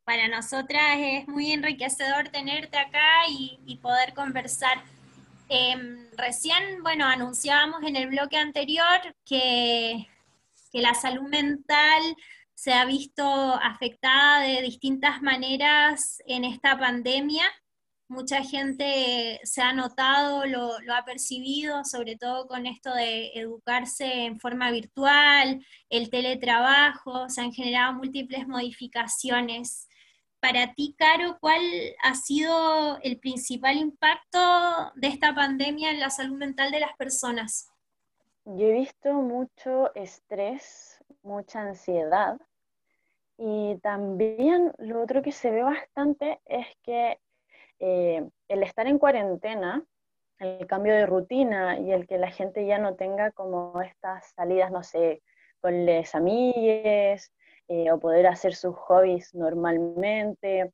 [0.08, 4.82] Para nosotras es muy enriquecedor tenerte acá y, poder conversar.
[5.50, 10.08] Em, recién, bueno, anunciábamos en el bloque anterior que,
[10.72, 12.16] que la salud mental
[12.54, 17.44] se ha visto afectada de distintas maneras en esta pandemia.
[18.08, 24.40] Mucha gente se ha notado, lo ha percibido, sobre todo con esto de educarse en
[24.40, 29.87] forma virtual, el teletrabajo, se han generado múltiples modificaciones.
[30.48, 31.60] Para ti, Caro, ¿cuál
[32.02, 34.40] ha sido el principal impacto
[34.96, 37.70] de esta pandemia en la salud mental de las personas?
[38.46, 42.40] Yo he visto mucho estrés, mucha ansiedad
[43.38, 47.20] y también lo otro que se ve bastante es que
[47.80, 49.84] eh, el estar en cuarentena,
[50.40, 54.72] el cambio de rutina y el que la gente ya no tenga como estas salidas,
[54.72, 55.22] no sé,
[55.60, 57.34] con les amigues
[57.68, 60.72] eh, o poder hacer sus hobbies normalmente,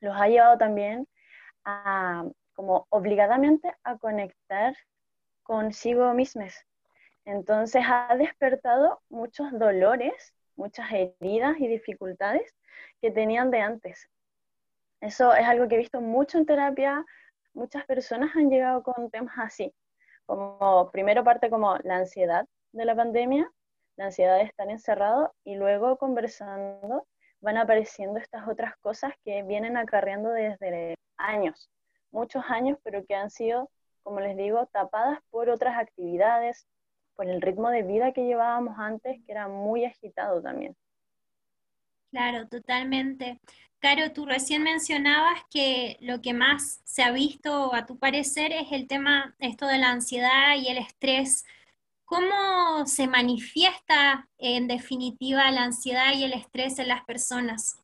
[0.00, 1.06] los ha llevado también
[1.64, 2.24] a
[2.54, 4.76] como obligadamente a conectar
[5.42, 6.54] consigo mismos.
[7.24, 12.54] Entonces ha despertado muchos dolores, muchas heridas y dificultades
[13.00, 14.08] que tenían de antes.
[15.00, 17.04] Eso es algo que he visto mucho en terapia
[17.54, 19.72] muchas personas han llegado con temas así,
[20.26, 23.50] como primero parte como la ansiedad de la pandemia,
[23.96, 27.06] la ansiedad de estar encerrado y luego conversando
[27.40, 31.70] van apareciendo estas otras cosas que vienen acarreando desde años,
[32.10, 33.70] muchos años, pero que han sido,
[34.02, 36.66] como les digo, tapadas por otras actividades,
[37.14, 40.74] por el ritmo de vida que llevábamos antes, que era muy agitado también.
[42.10, 43.40] Claro, totalmente.
[43.78, 48.72] Caro, tú recién mencionabas que lo que más se ha visto, a tu parecer, es
[48.72, 51.44] el tema, esto de la ansiedad y el estrés.
[52.04, 57.82] ¿Cómo se manifiesta en definitiva la ansiedad y el estrés en las personas?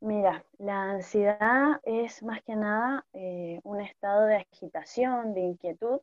[0.00, 6.00] Mira, la ansiedad es más que nada eh, un estado de agitación, de inquietud,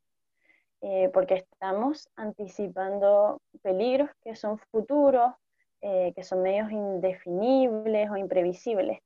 [0.82, 5.34] eh, porque estamos anticipando peligros que son futuros,
[5.82, 9.00] eh, que son medios indefinibles o imprevisibles.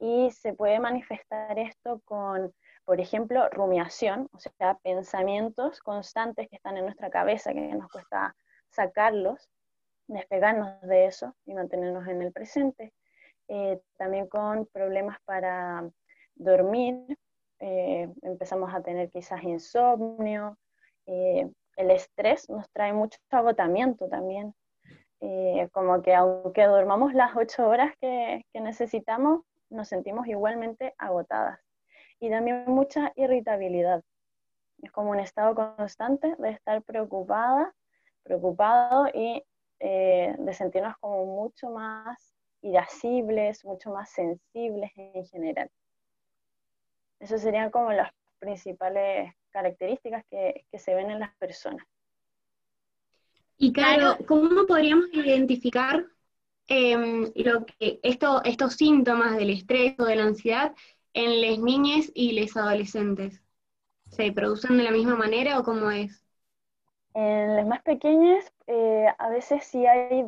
[0.00, 2.52] Y se puede manifestar esto con,
[2.84, 8.34] por ejemplo, rumiación, o sea, pensamientos constantes que están en nuestra cabeza, que nos cuesta
[8.70, 9.48] sacarlos,
[10.08, 12.92] despegarnos de eso y mantenernos en el presente.
[13.48, 15.88] Eh, también con problemas para
[16.34, 17.18] dormir,
[17.60, 20.56] eh, empezamos a tener quizás insomnio,
[21.06, 24.54] el estrés nos trae mucho agotamiento también,
[25.20, 31.60] eh, como que aunque dormamos las ocho horas que, necesitamos, nos sentimos igualmente agotadas.
[32.22, 34.04] Y también mucha irritabilidad.
[34.80, 37.74] Es como un estado constante de estar preocupada,
[38.22, 39.42] preocupado y
[39.80, 45.68] eh, de sentirnos como mucho más irascibles, mucho más sensibles en general.
[47.18, 51.84] Esas serían como las principales características que se ven en las personas.
[53.58, 56.06] Y claro, ¿cómo podríamos identificar
[56.68, 60.72] em, lo que estos síntomas del estrés o de la ansiedad
[61.14, 63.42] en las niñas y los adolescentes?
[64.10, 66.24] ¿Se producen de la misma manera o cómo es?
[67.14, 70.24] En las más pequeñas eh, a veces sí hay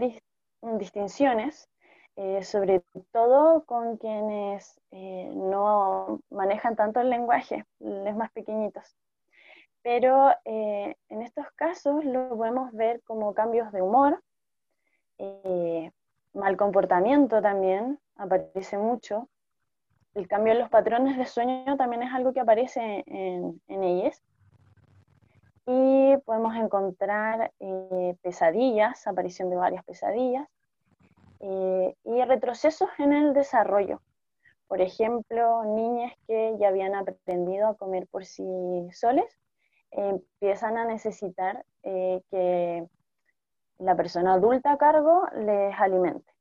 [0.78, 1.68] distinciones,
[2.16, 2.82] eh, sobre
[3.12, 8.96] todo con quienes eh, no manejan tanto el lenguaje, los más pequeñitos
[9.82, 14.22] pero en estos casos lo podemos ver como cambios de humor,
[16.34, 19.28] mal comportamiento también, aparece mucho.
[20.14, 24.22] El cambio en los patrones de sueño también es algo que aparece en, ellas.
[25.66, 30.46] Y podemos encontrar eh, pesadillas, aparición de varias pesadillas,
[31.40, 34.00] y retrocesos en el desarrollo.
[34.66, 38.44] Por ejemplo, niñas que ya habían aprendido a comer por sí
[38.92, 39.26] soles
[39.90, 42.86] empiezan a necesitar eh, que
[43.78, 46.32] la persona adulta a cargo les alimente,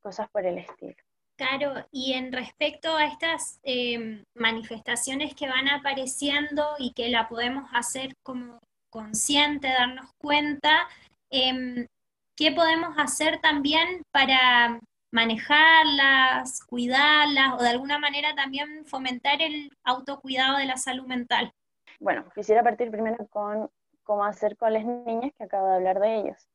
[0.00, 0.96] cosas por el estilo.
[1.38, 7.70] Claro, y en respecto a estas em, manifestaciones que van apareciendo y que la podemos
[7.72, 8.58] hacer como
[8.90, 10.88] consciente, darnos cuenta,
[11.30, 11.86] em,
[12.34, 14.80] ¿qué podemos hacer también para
[15.12, 21.52] manejarlas, cuidarlas o de alguna manera también fomentar el autocuidado de la salud mental?
[22.00, 23.70] Bueno, quisiera partir primero con
[24.02, 26.48] cómo hacer con las niñas, que acabo de hablar de ellas.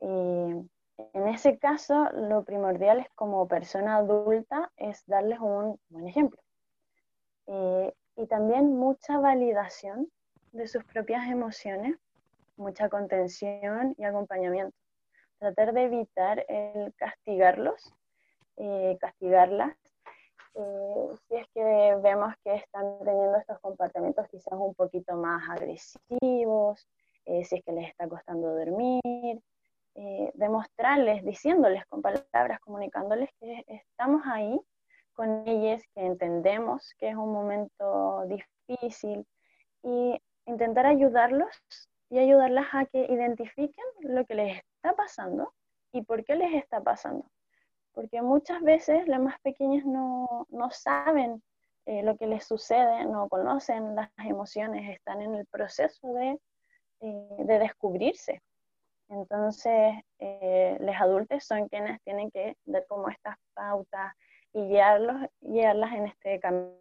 [0.00, 0.64] Eh,
[0.96, 6.40] en ese caso, lo primordial es como persona adulta es darles un buen ejemplo.
[7.46, 10.08] Eh, y también mucha validación
[10.52, 11.96] de sus propias emociones,
[12.56, 14.76] mucha contención y acompañamiento.
[15.38, 17.92] Tratar de evitar el castigarlos,
[18.56, 19.76] eh, castigarlas
[20.56, 26.86] eh, si es que vemos que están teniendo estos comportamientos quizás un poquito más agresivos,
[27.24, 29.40] eh, si es que les está costando dormir,
[29.94, 34.60] eh, demostrarles, diciéndoles con palabras, comunicándoles que estamos ahí
[35.12, 39.26] con ellos, que entendemos que es un momento difícil
[39.82, 41.62] y intentar ayudarlos
[42.10, 45.52] y ayudarlas a que identifiquen lo que les está pasando
[45.92, 47.30] y por qué les está pasando
[47.94, 51.42] porque muchas veces las más pequeñas no, saben
[51.86, 56.38] eh, lo que les sucede, no conocen las emociones, están en el proceso de,
[57.00, 58.42] eh, descubrirse.
[59.08, 64.14] Entonces, eh, los adultos son quienes tienen que dar como estas pautas
[64.52, 66.74] y guiarlos, guiarlas en este camino.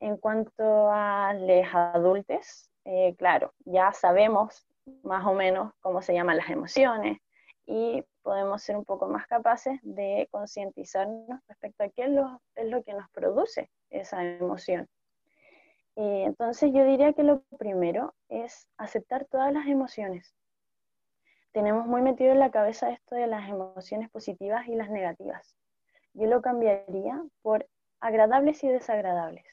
[0.00, 2.70] En cuanto a los adultos,
[3.18, 4.66] claro, ya sabemos
[5.02, 7.18] más o menos cómo se llaman las emociones
[7.66, 12.66] y podemos ser un poco más capaces de concientizarnos respecto a qué es lo, es
[12.66, 14.88] lo que nos produce esa emoción.
[15.96, 20.34] Eh, entonces yo diría que lo primero es aceptar todas las emociones.
[21.52, 25.56] Tenemos muy metido en la cabeza esto de las emociones positivas y las negativas.
[26.14, 27.66] Yo lo cambiaría por
[28.00, 29.44] agradables y desagradables.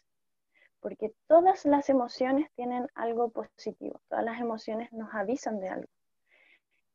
[0.86, 5.90] porque todas las emociones tienen algo positivo, todas las emociones nos avisan de algo.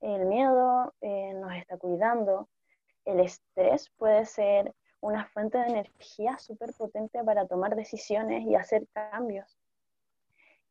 [0.00, 2.48] El miedo eh, nos está cuidando,
[3.04, 8.86] el estrés puede ser una fuente de energía súper potente para tomar decisiones y hacer
[8.92, 9.58] cambios.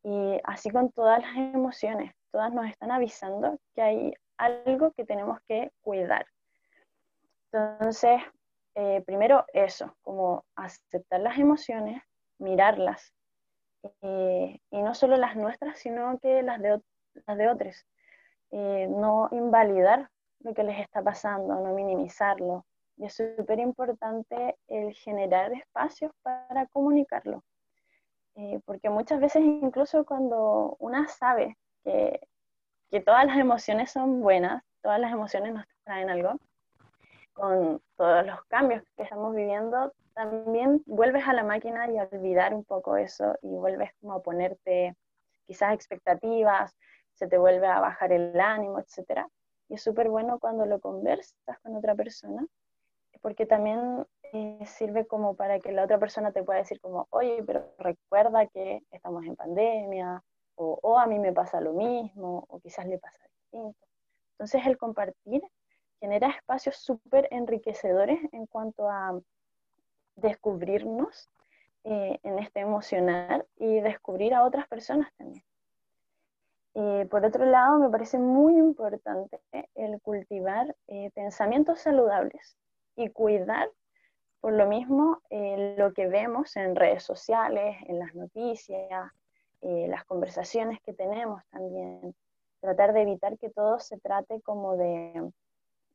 [0.02, 5.38] Y así con todas las emociones, todas nos están avisando que hay algo que tenemos
[5.46, 6.26] que cuidar.
[7.52, 8.20] Entonces,
[8.74, 12.02] eh, primero eso, como aceptar las emociones,
[12.38, 13.12] mirarlas,
[14.02, 16.80] eh, y no solo las nuestras, sino que las de,
[17.26, 17.86] las de otros.
[18.52, 20.08] Eh, no invalidar
[20.40, 22.64] lo que les está pasando, no minimizarlo.
[22.96, 27.44] Y es súper importante el generar espacios para comunicarlo.
[28.64, 32.20] porque muchas veces incluso cuando una sabe que,
[33.04, 36.36] todas las emociones son buenas, todas las emociones nos traen algo,
[37.32, 42.52] con todos los cambios que estamos viviendo, también vuelves a la máquina y a olvidar
[42.54, 44.96] un poco eso y vuelves como a ponerte
[45.46, 46.74] quizás expectativas,
[47.14, 49.26] se te vuelve a bajar el ánimo, etc.
[49.68, 52.46] Y es súper bueno cuando lo conversas con otra persona,
[53.20, 57.42] porque también eh, sirve como para que la otra persona te pueda decir como, oye,
[57.46, 60.22] pero recuerda que estamos en pandemia,
[60.60, 63.86] o, o a mí me pasa lo mismo, o quizás le pasa distinto.
[64.32, 65.42] Entonces el compartir
[66.00, 69.18] genera espacios súper enriquecedores en cuanto a
[70.16, 71.28] descubrirnos
[71.84, 75.44] eh, en este emocional y descubrir a otras personas también.
[76.74, 79.40] Eh, por otro lado, me parece muy importante
[79.74, 82.58] el cultivar eh, pensamientos saludables
[82.96, 83.70] y cuidar
[84.40, 89.12] por lo mismo lo que vemos en redes sociales, en las noticias,
[89.62, 92.14] las conversaciones que tenemos también.
[92.60, 95.30] Tratar de evitar que todo se trate como de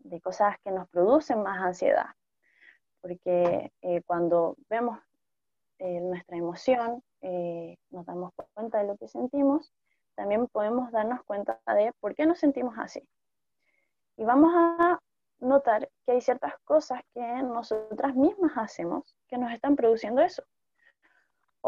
[0.05, 2.07] de cosas que nos producen más ansiedad,
[3.01, 4.99] porque eh, cuando vemos
[5.79, 9.73] eh, nuestra emoción, eh, nos damos cuenta de lo que sentimos,
[10.15, 13.01] también podemos darnos cuenta de por qué nos sentimos así.
[14.15, 14.99] Y vamos a
[15.39, 20.43] notar que hay ciertas cosas que nosotras mismas hacemos que nos están produciendo eso.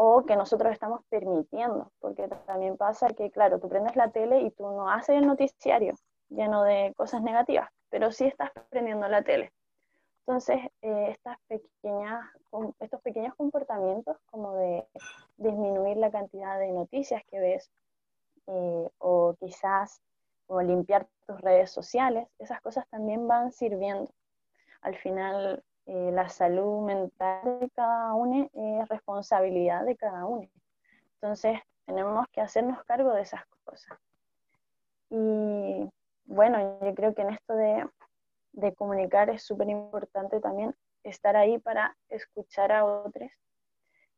[0.00, 4.52] O que nosotros estamos permitiendo, porque también pasa que, claro, tú prendes la tele y
[4.52, 5.94] tú no haces el noticiario
[6.28, 9.52] lleno de cosas negativas, pero sí estás prendiendo la tele.
[10.20, 12.24] Entonces, eh, estas pequeñas,
[12.78, 14.86] estos pequeños comportamientos como de
[15.36, 17.68] disminuir la cantidad de noticias que ves
[18.46, 20.00] eh, o quizás
[20.46, 24.12] como limpiar tus redes sociales, esas cosas también van sirviendo.
[24.80, 30.46] Al final, eh, la salud mental de cada uno es responsabilidad de cada uno.
[31.14, 33.98] Entonces, tenemos que hacernos cargo de esas cosas.
[35.08, 35.88] Y
[36.26, 37.88] bueno, yo creo que en esto de,
[38.76, 40.74] comunicar es súper importante también
[41.04, 43.30] estar ahí para escuchar a otros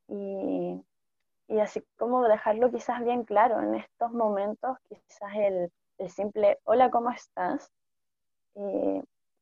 [0.08, 0.82] y,
[1.60, 5.72] así como dejarlo quizás bien claro en estos momentos, quizás el,
[6.08, 7.70] simple hola, ¿cómo estás?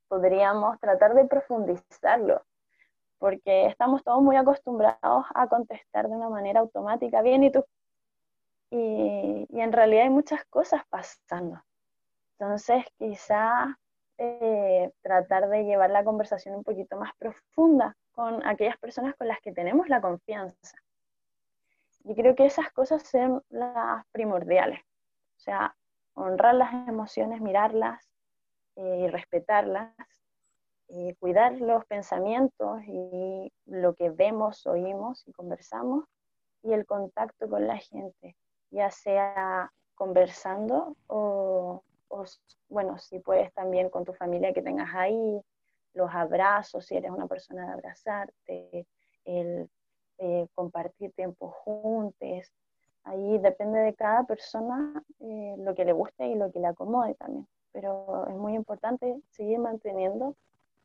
[0.09, 2.43] Podríamos tratar de profundizarlo,
[3.19, 7.65] porque estamos todos muy acostumbrados a contestar de una manera automática, bien, ¿y tú?
[8.71, 11.63] Y, en realidad hay muchas cosas pasando.
[12.39, 13.79] Entonces, quizá
[14.19, 19.41] eh, tratar de llevar la conversación un poquito más profunda con aquellas personas con las
[19.41, 20.79] que tenemos la confianza.
[22.05, 24.81] Y creo que esas cosas son las primordiales.
[25.37, 25.77] O sea,
[26.15, 28.08] honrar las emociones, mirarlas
[28.79, 29.93] eh, respetarlas,
[30.89, 36.05] eh, cuidar los pensamientos y lo que vemos, oímos y conversamos,
[36.63, 38.37] y el contacto con la gente,
[38.71, 42.25] ya sea conversando o o
[42.69, 45.41] bueno, si puedes también con tu familia que tengas ahí,
[45.95, 48.87] los abrazos, si eres una persona de abrazarte,
[49.25, 49.71] el
[50.19, 52.53] eh, compartir tiempo juntos.
[53.05, 57.15] Ahí depende de cada persona eh, lo que le guste y lo que le acomode
[57.15, 57.47] también.
[57.81, 60.35] Pero es muy importante seguir manteniendo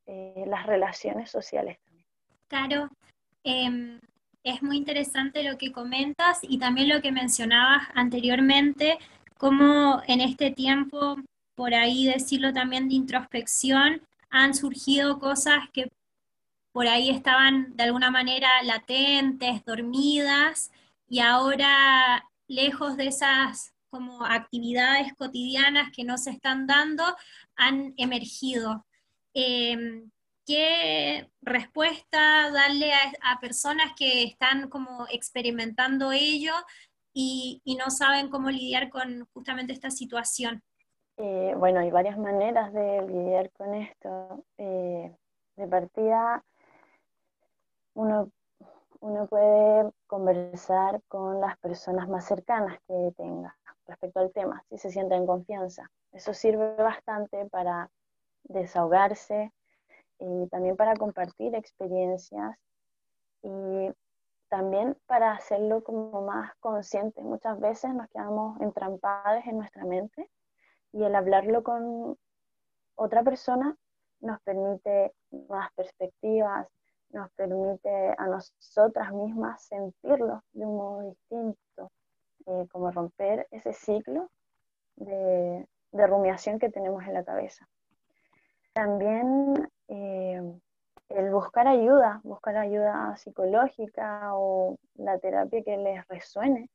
[0.06, 2.06] eh, las relaciones sociales también.
[2.48, 2.90] Claro,
[3.44, 4.00] em,
[4.44, 9.00] es muy interesante lo que comentas y también lo que mencionabas anteriormente
[9.40, 11.16] cómo en este tiempo,
[11.56, 15.92] por ahí decirlo también de introspección, han surgido cosas que
[16.72, 20.72] por ahí estaban de alguna manera latentes, dormidas,
[21.10, 27.04] y ahora lejos de esas como actividades cotidianas que no se están dando,
[27.56, 28.88] han emergido.
[29.36, 30.10] Em,
[30.48, 36.54] ¿Qué respuesta darle a, personas que están como experimentando ello
[37.14, 40.64] y, no saben cómo lidiar con justamente esta situación.
[41.18, 44.44] Eh, bueno, hay varias maneras de lidiar con esto.
[44.58, 45.16] Eh,
[45.56, 46.44] de partida,
[47.94, 48.32] uno,
[49.02, 53.56] uno puede conversar con las personas más cercanas que tenga
[53.86, 55.90] respecto al tema, si se siente en confianza.
[56.12, 57.90] Eso sirve bastante para
[58.44, 59.52] desahogarse
[60.20, 62.58] y también para compartir experiencias
[63.42, 63.92] y
[64.50, 67.24] también para hacerlo como más consciente.
[67.24, 70.30] Muchas veces nos quedamos entrampados en nuestra mente
[70.92, 72.18] y el hablarlo con
[72.96, 73.76] otra persona
[74.20, 76.68] nos permite nuevas perspectivas,
[77.10, 81.60] nos permite a nosotras mismas sentirlo de un modo distinto,
[82.46, 84.30] eh, como romper ese ciclo
[84.96, 87.68] de, rumiación que tenemos en la cabeza.
[88.74, 90.42] También eh,
[91.10, 96.70] el buscar ayuda, buscar ayuda psicológica o la terapia que les resuene,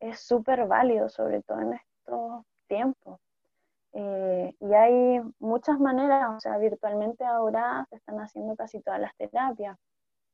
[0.00, 3.20] es súper válido, sobre todo en estos tiempos.
[3.92, 9.14] Eh, y hay muchas maneras, o sea, virtualmente ahora se están haciendo casi todas las
[9.16, 9.78] terapias.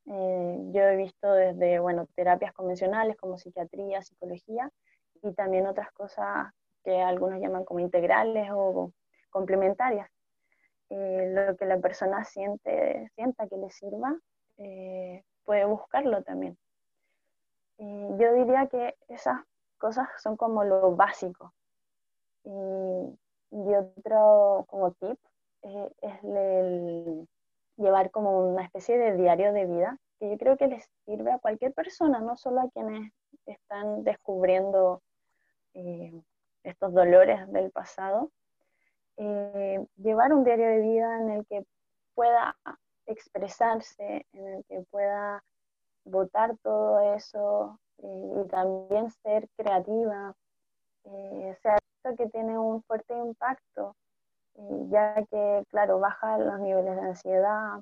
[0.07, 4.70] Eh, yo he visto desde, bueno, terapias convencionales como psiquiatría, psicología
[5.22, 6.53] y también otras cosas
[6.84, 8.92] que algunos llaman como integrales o
[9.30, 10.09] complementarias.
[10.90, 14.14] Eh, lo que la persona siente, sienta que le sirva,
[15.44, 16.57] puede buscarlo también.
[17.78, 19.40] yo diría que esas
[19.78, 21.53] cosas son como lo básico.
[22.44, 23.18] Y
[23.53, 25.18] y otro como tip
[25.62, 27.28] eh, es el
[27.76, 31.38] llevar como una especie de diario de vida, que yo creo que les sirve a
[31.38, 33.12] cualquier persona, no solo a quienes
[33.46, 35.02] están descubriendo
[35.74, 36.12] eh,
[36.62, 38.30] estos dolores del pasado.
[39.16, 41.64] Eh, llevar un diario de vida en el que
[42.14, 42.56] pueda
[43.06, 45.42] expresarse, en el que pueda
[46.04, 50.34] votar todo eso y también ser creativa,
[51.62, 51.78] sea
[52.16, 54.11] que tiene un fuerte impacto, eh,
[54.90, 57.80] ya que, claro, baja los niveles de ansiedad,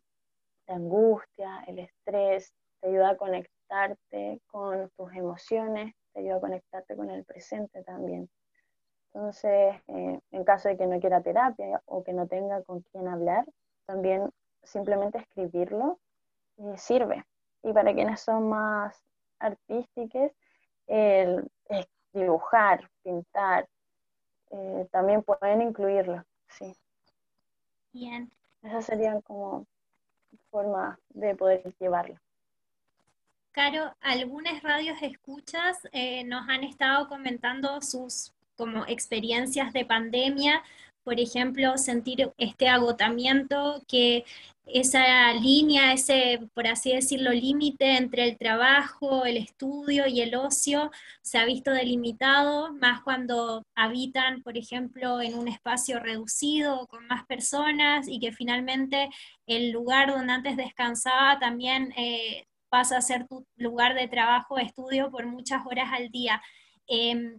[0.66, 6.96] de angustia, el estrés, te ayuda a conectarte con tus emociones, te ayuda a conectarte
[6.96, 8.28] con el presente también.
[9.12, 13.08] Entonces, eh, en caso de que no quiera terapia o que no tenga con quién
[13.08, 13.44] hablar,
[13.86, 14.30] también
[14.62, 15.98] simplemente escribirlo
[16.58, 17.24] eh, sirve.
[17.62, 19.02] Y para quienes son más
[19.38, 20.30] artísticos,
[20.86, 21.50] el,
[22.12, 23.68] dibujar, pintar,
[24.50, 26.24] eh, también pueden incluirlo,
[26.58, 26.76] sí.
[27.92, 28.30] Bien.
[28.62, 29.66] Esas serían como
[30.50, 32.16] formas de poder llevarlo.
[33.52, 40.62] Caro, algunas radios escuchas eh, nos han estado comentando sus como experiencias de pandemia,
[41.04, 44.24] por ejemplo, sentir este agotamiento, que
[44.66, 50.90] esa línea, ese, por así decirlo, límite entre el trabajo, el estudio y el ocio
[51.22, 57.26] se ha visto delimitado, más cuando habitan, por ejemplo, en un espacio reducido con más
[57.26, 59.10] personas y que finalmente
[59.46, 65.10] el lugar donde antes descansaba también eh, pasa a ser tu lugar de trabajo, estudio
[65.10, 66.40] por muchas horas al día.
[66.86, 67.38] Em,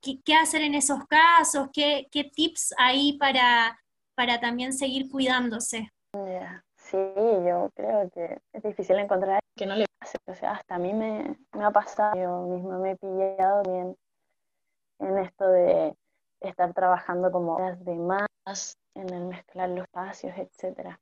[0.00, 1.68] ¿qué, hacer en esos casos?
[1.72, 3.78] ¿Qué, tips hay para,
[4.14, 5.90] para también seguir cuidándose?
[6.76, 10.18] Sí, yo creo que es difícil encontrar que no le pase.
[10.26, 13.96] O sea, hasta a mí me, ha pasado, yo misma me he pillado bien
[14.98, 15.94] en esto de
[16.40, 20.98] estar trabajando como horas de más, en el mezclar los espacios, etc.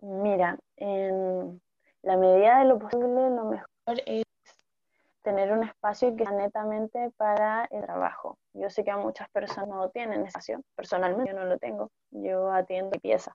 [0.00, 1.60] Mira, en
[2.02, 4.24] la medida de lo posible, lo mejor es
[5.24, 8.38] tener un espacio que sea netamente para el trabajo.
[8.52, 12.52] Yo sé que a muchas personas no tienen espacio, personalmente yo no lo tengo, yo
[12.52, 13.34] atiendo pieza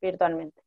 [0.00, 0.60] virtualmente.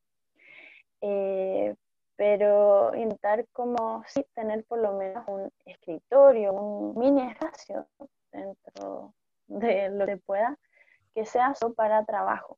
[1.02, 1.76] Eh,
[2.16, 7.86] pero intentar como sí tener por lo menos un escritorio, un mini espacio
[8.32, 9.14] dentro
[9.48, 10.58] de lo que pueda,
[11.14, 12.58] que sea solo para trabajo.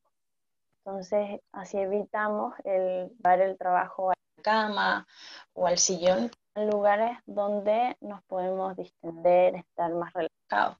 [0.79, 5.07] Entonces, así evitamos el dar el trabajo a la cama
[5.53, 10.77] o al sillón lugares donde nos podemos distender, estar más relajados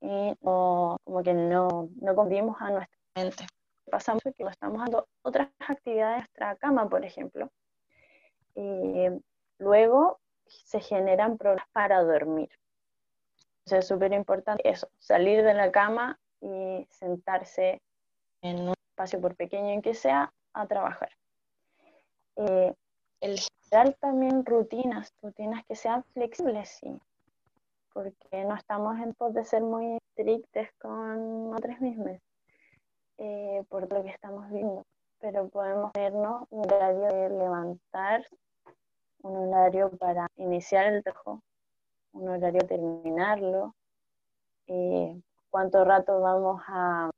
[0.00, 3.46] y como que no, no convivimos a nuestra mente.
[3.90, 7.50] Pasamos que estamos haciendo otras actividades en nuestra cama, por ejemplo,
[8.54, 9.08] y
[9.58, 12.50] luego se generan problemas para dormir.
[13.64, 17.82] Entonces es súper importante eso, salir de la cama y sentarse
[18.42, 21.10] en un espacio por pequeño en que sea a trabajar.
[22.36, 22.74] Eh,
[23.20, 23.38] el
[23.70, 27.00] generar también rutinas, rutinas que sean flexibles, sí,
[27.92, 32.18] porque no estamos en pos de ser muy estrictos con otros mismos,
[33.18, 34.84] eh, por lo que estamos viendo,
[35.18, 38.24] pero podemos tenernos un horario de levantar,
[39.22, 41.42] un horario para iniciar el trabajo,
[42.12, 43.74] un horario terminarlo,
[44.68, 47.10] eh, cuánto rato vamos a,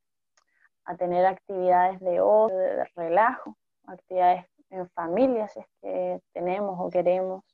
[0.84, 6.90] a tener actividades de ocio, de relajo, actividades en familia, si es que tenemos o
[6.90, 7.44] queremos.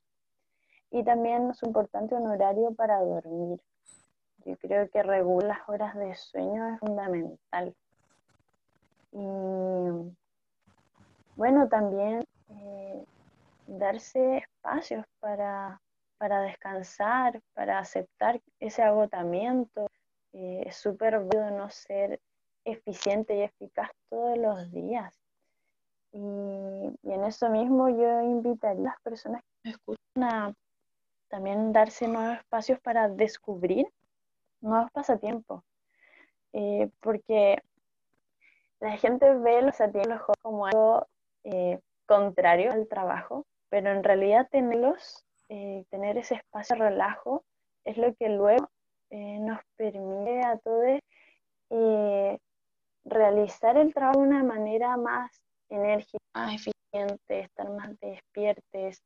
[0.91, 3.61] Y también es importante un horario para dormir.
[4.45, 7.75] Yo creo que regular las horas de sueño es fundamental.
[9.13, 9.19] Y
[11.37, 13.05] bueno, también eh,
[13.67, 15.81] darse espacios para,
[16.19, 19.89] descansar, para aceptar ese agotamiento.
[20.33, 22.21] Eh, es súper bueno no ser
[22.65, 25.26] eficiente y eficaz todos los días.
[26.13, 30.55] Y, en eso mismo yo invitaría a las personas que me escuchan a
[31.29, 33.87] también darse nuevos espacios para descubrir
[34.61, 35.63] nuevos pasatiempos.
[36.53, 37.59] Eh, porque
[38.81, 41.07] la gente ve los pasatiempos como algo
[41.45, 47.45] eh, contrario al trabajo, pero en realidad tenerlos, eh, tener ese espacio de relajo,
[47.85, 48.69] es lo que luego
[49.11, 51.01] nos permite a todos
[53.05, 59.03] realizar el trabajo de una manera más enérgica, más eficiente, estar más despiertes.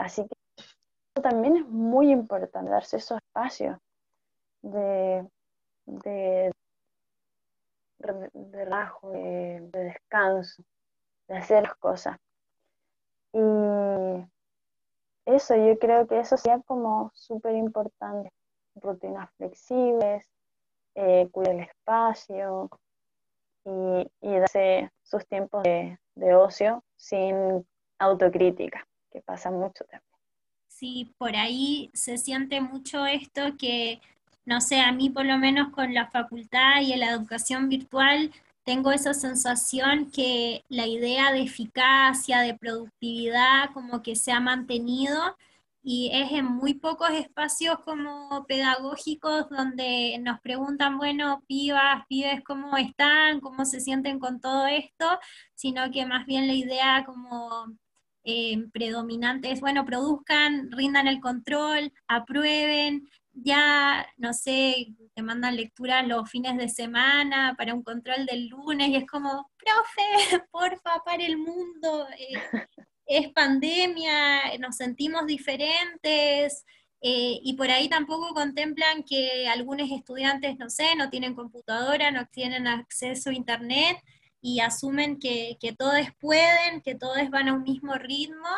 [0.00, 3.78] así que también es muy importante darse esos espacios
[4.62, 5.26] de,
[5.86, 6.52] de,
[7.98, 10.62] de relajo, de, descanso,
[11.28, 12.18] de hacer las cosas.
[13.32, 13.38] Y
[15.26, 18.32] eso, yo creo que eso sería como súper importante.
[18.76, 20.28] Rutinas flexibles,
[20.94, 22.70] eh, cuidar el espacio
[23.64, 27.64] y, darse sus tiempos de, de ocio sin
[27.98, 30.02] autocrítica, que pasa mucho también.
[30.66, 34.00] Sí, por ahí se siente mucho esto que
[34.44, 38.30] no sé, a mí por lo menos con la facultad y la educación virtual
[38.64, 45.36] tengo esa sensación que la idea de eficacia, de productividad, como que se ha mantenido
[45.86, 52.78] y es en muy pocos espacios como pedagógicos donde nos preguntan, bueno, pibas, pibes, ¿cómo
[52.78, 53.40] están?
[53.40, 55.18] ¿Cómo se sienten con todo esto?
[55.54, 57.66] Sino que más bien la idea como
[58.24, 66.02] eh, predominante es, bueno, produzcan, rindan el control, aprueben, ya, no sé, te mandan lectura
[66.02, 71.24] los fines de semana para un control del lunes y es como, profe, porfa, para
[71.24, 72.66] el mundo, eh,
[73.06, 76.64] es pandemia, nos sentimos diferentes.
[77.06, 82.26] Eh, y por ahí tampoco contemplan que algunos estudiantes, no sé, no tienen computadora, no
[82.28, 83.98] tienen acceso a internet
[84.40, 88.48] y asumen que, que todos pueden, que todos van a un mismo ritmo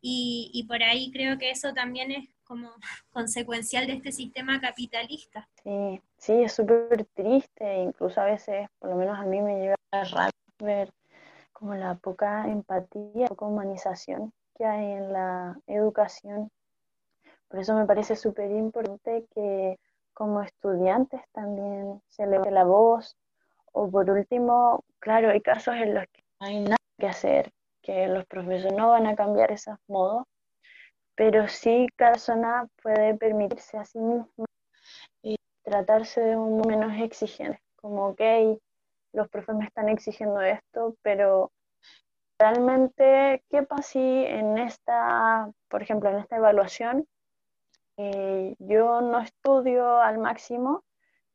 [0.00, 2.70] y, y por ahí creo que eso también es como
[3.10, 5.48] consecuencial de este sistema capitalista.
[5.64, 9.76] Sí, sí, es súper triste, incluso a veces, por lo menos a mí me llega
[9.90, 10.30] a
[10.60, 10.92] ver
[11.62, 16.50] como la poca empatía, poca humanización que hay en la educación.
[17.46, 19.78] Por eso me parece súper importante que
[20.12, 23.16] como estudiantes también se levante la voz,
[23.70, 28.08] o por último, claro, hay casos en los que no hay nada que hacer, que
[28.08, 30.24] los profesores no van a cambiar esos modos,
[31.14, 34.46] pero sí cada persona puede permitirse a sí misma
[35.22, 38.20] y tratarse de un menos exigente, como, ok,
[39.12, 41.52] los profes me están exigiendo esto, pero
[42.38, 47.06] realmente, ¿qué pasa si en esta, por ejemplo, en esta evaluación,
[47.96, 50.82] eh, yo no estudio al máximo,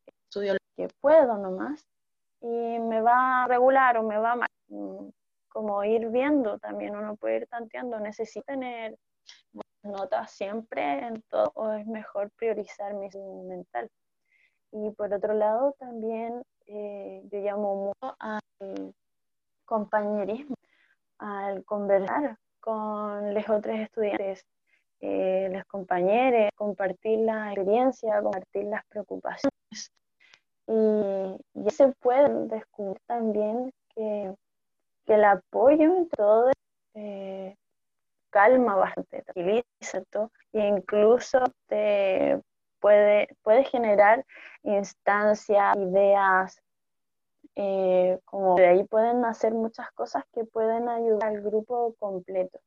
[0.06, 1.86] estudio lo que puedo nomás,
[2.42, 5.10] y me va a regular o me va a mm,
[5.48, 8.98] como ir viendo también, uno puede ir tanteando, necesita tener
[9.84, 13.10] notas siempre en todo, o es mejor priorizar mi
[13.48, 13.90] mental.
[14.72, 18.42] Y por otro lado, también eh, yo llamo mucho al
[19.66, 20.56] compañerismo,
[21.20, 24.46] al conversar con los otros estudiantes,
[25.00, 29.92] eh, los compañeros, compartir la experiencia, compartir las preocupaciones.
[30.68, 34.34] Y ya se puede descubrir también que,
[35.06, 36.52] que el apoyo en todo
[36.94, 37.56] eh,
[38.30, 42.42] calma bastante, tranquiliza todo, e incluso te
[42.80, 44.26] puede, puede generar
[44.64, 46.62] instancias, ideas,
[47.56, 52.60] eh, como de ahí pueden hacer muchas cosas que pueden ayudar al grupo completo.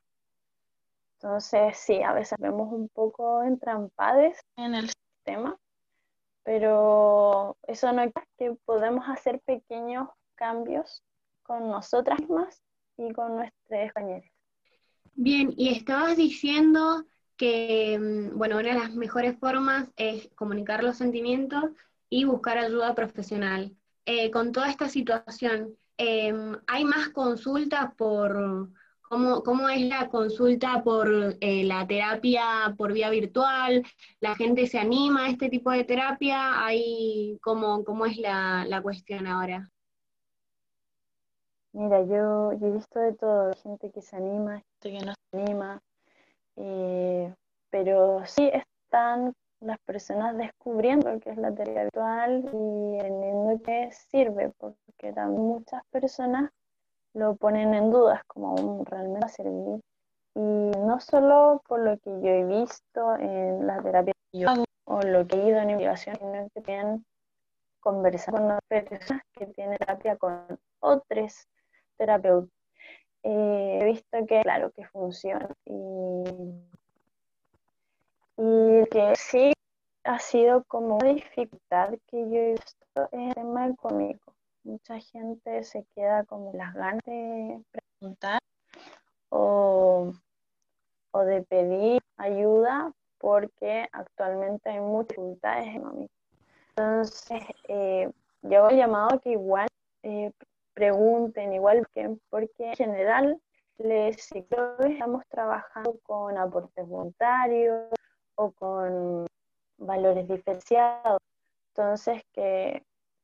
[1.15, 5.59] Entonces, sí, a veces vemos un poco entrampados en el sistema,
[6.43, 11.05] pero eso no es que podemos hacer pequeños cambios
[11.43, 12.63] con nosotras mismas
[12.97, 14.31] y con nuestros compañeros.
[15.15, 17.05] Bien, y estabas diciendo
[17.41, 21.65] que, mm, bueno, una de las mejores formas es comunicar los sentimientos
[22.11, 23.75] y buscar ayuda profesional.
[24.05, 28.69] Eh, con toda esta situación, em, ¿hay más consultas por,
[29.01, 31.09] cómo, cómo es la consulta por
[31.41, 33.85] eh, la terapia por vía virtual?
[34.21, 36.63] ¿La gente se anima a este tipo de terapia?
[36.67, 39.71] ¿Hay, cómo, ¿Cómo es la, la cuestión ahora?
[41.73, 45.81] Mira, yo, he visto de todo, gente que se anima, gente que no se anima,
[46.63, 47.35] eh,
[47.71, 54.53] pero sí están las personas descubriendo qué es la terapia virtual y entendiendo que sirve,
[54.59, 56.51] porque también muchas personas
[57.15, 59.81] lo ponen en dudas como un realmente va a servir.
[60.35, 64.65] Y no solo por lo que yo he visto en la terapia que yo hago
[64.85, 67.05] o lo que he ido en investigación, sino que también
[67.81, 71.49] conversar con otras personas que tienen terapia con otros
[71.97, 72.60] terapeutas.
[73.23, 76.25] Eh, he visto que, claro, que funciona y,
[78.39, 79.53] y que sí
[80.05, 84.33] ha sido como una dificultad que yo he visto en el tema económico.
[84.65, 88.41] Mucha gente se queda como las ganas de preguntar
[89.29, 90.13] o,
[91.13, 96.17] o de pedir ayuda porque actualmente hay muchas dificultades económicas.
[96.77, 98.11] Entonces, eh,
[98.43, 99.69] yo he llamado que igual
[100.03, 100.33] eh,
[100.75, 103.41] pregunten, igual que, porque en general
[103.79, 107.89] les estamos trabajando con aportes voluntarios
[108.35, 109.27] o con
[109.79, 111.21] valores diferenciados.
[111.69, 112.83] Entonces, que,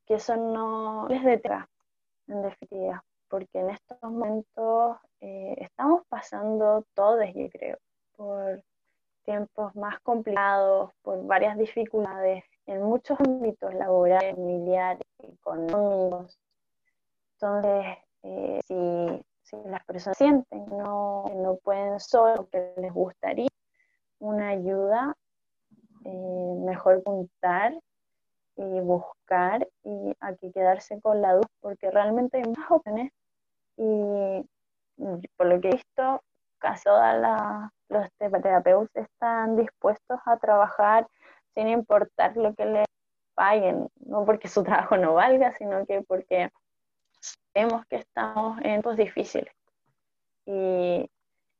[0.08, 1.68] eso no les detenga,
[2.28, 7.76] en definitiva, porque en estos momentos eh, estamos pasando todos, yo creo,
[8.16, 8.62] por
[9.24, 16.38] tiempos más complicados, por varias dificultades en muchos ámbitos laborales, familiares, económicos.
[17.40, 23.48] Entonces, eh, si, las personas sienten que no, no pueden solo, que les gustaría
[24.18, 25.14] una ayuda,
[26.04, 27.74] eh, mejor contar
[28.56, 33.12] y buscar y aquí quedarse con la duda, porque realmente hay más opciones.
[33.76, 34.48] Y
[35.36, 36.22] por lo que he visto,
[36.58, 41.06] casi todos los terapeutas están dispuestos a trabajar
[41.54, 42.86] sin importar lo que les
[43.34, 46.50] paguen, no porque su trabajo no valga, sino que porque
[47.20, 49.52] sabemos que estamos en tiempos difíciles.
[50.44, 51.10] Y,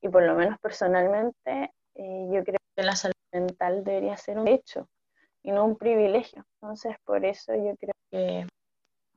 [0.03, 4.49] y por lo menos personalmente, eh, yo creo que la salud mental debería ser un
[4.49, 4.89] hecho
[5.43, 6.45] y no un privilegio.
[6.55, 8.47] Entonces, por eso yo creo que,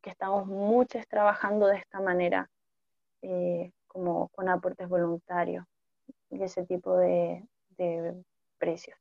[0.02, 2.50] que estamos muchos trabajando de esta manera,
[3.22, 5.66] eh, como con aportes voluntarios
[6.30, 7.46] y ese tipo de,
[7.78, 8.24] de
[8.58, 8.98] precios.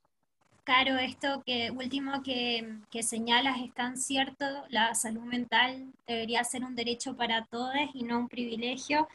[0.69, 6.63] Claro, esto que último que, que, señalas es tan cierto, la salud mental debería ser
[6.63, 9.09] un derecho para todos y no un privilegio.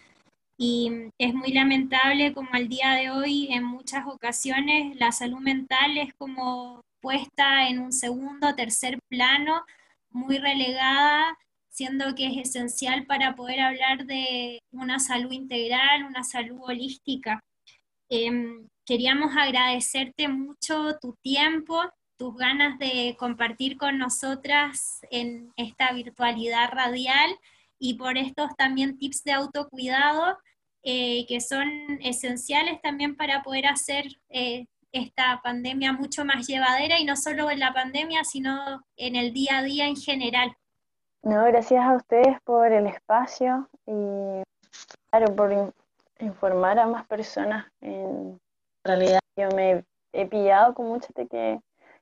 [0.58, 5.95] Y es muy lamentable como al día de hoy en muchas ocasiones la salud mental
[5.99, 9.64] es como puesta en un segundo o tercer plano,
[10.10, 11.38] muy relegada,
[11.70, 17.43] siendo que es esencial para poder hablar de una salud integral, una salud holística.
[18.10, 21.82] Em, queríamos agradecerte mucho tu tiempo,
[22.18, 27.38] tus ganas de compartir con nosotras en esta virtualidad radial
[27.80, 30.38] y por estos también tips de autocuidado
[30.84, 31.70] eh, que son
[32.02, 37.60] esenciales también para poder hacer eh, esta pandemia mucho más llevadera y no solo en
[37.60, 40.56] la pandemia, sino en el día a día en general.
[41.24, 44.44] No, gracias a ustedes por el espacio y
[45.10, 45.74] claro, por
[46.20, 47.66] informar a más personas.
[47.80, 48.40] En
[48.84, 51.60] realidad yo me he pillado con mucha gente que,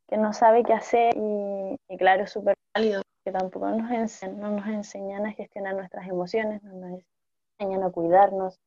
[0.08, 4.52] que no sabe qué hacer y, claro, es súper válido que tampoco nos, enseñan, no
[4.52, 7.02] nos enseñan a gestionar nuestras emociones, no nos
[7.60, 8.60] enseñan a cuidarnos.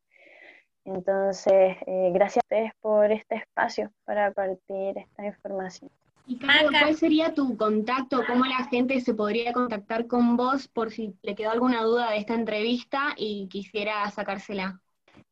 [0.84, 5.90] Entonces, eh, gracias a ustedes por este espacio para compartir esta información.
[6.26, 8.22] Y ¿cuál sería tu contacto?
[8.26, 12.18] ¿Cómo la gente se podría contactar con vos por si le quedó alguna duda de
[12.18, 14.80] esta entrevista y quisiera sacársela?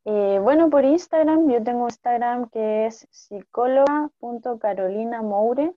[0.04, 5.72] Eh, bueno, por Instagram, yo tengo Instagram que es psicóloga.carolinamoure.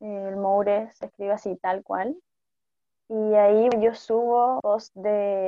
[0.00, 2.16] El Moure se escribe así tal cual.
[3.08, 5.46] Y ahí yo subo posts de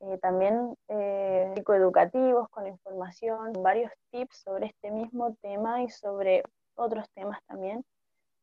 [0.00, 6.42] eh, también eh, psicoeducativos con información, varios tips sobre este mismo tema y sobre
[6.76, 7.84] otros temas también.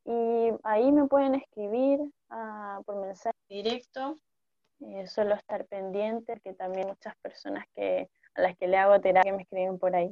[0.05, 1.99] Y ahí me pueden escribir
[2.29, 4.17] ah, por mensaje directo.
[4.81, 8.09] Eh, solo estar pendiente, que también muchas personas que,
[8.39, 10.11] a las que le hago terapia me escriben por ahí.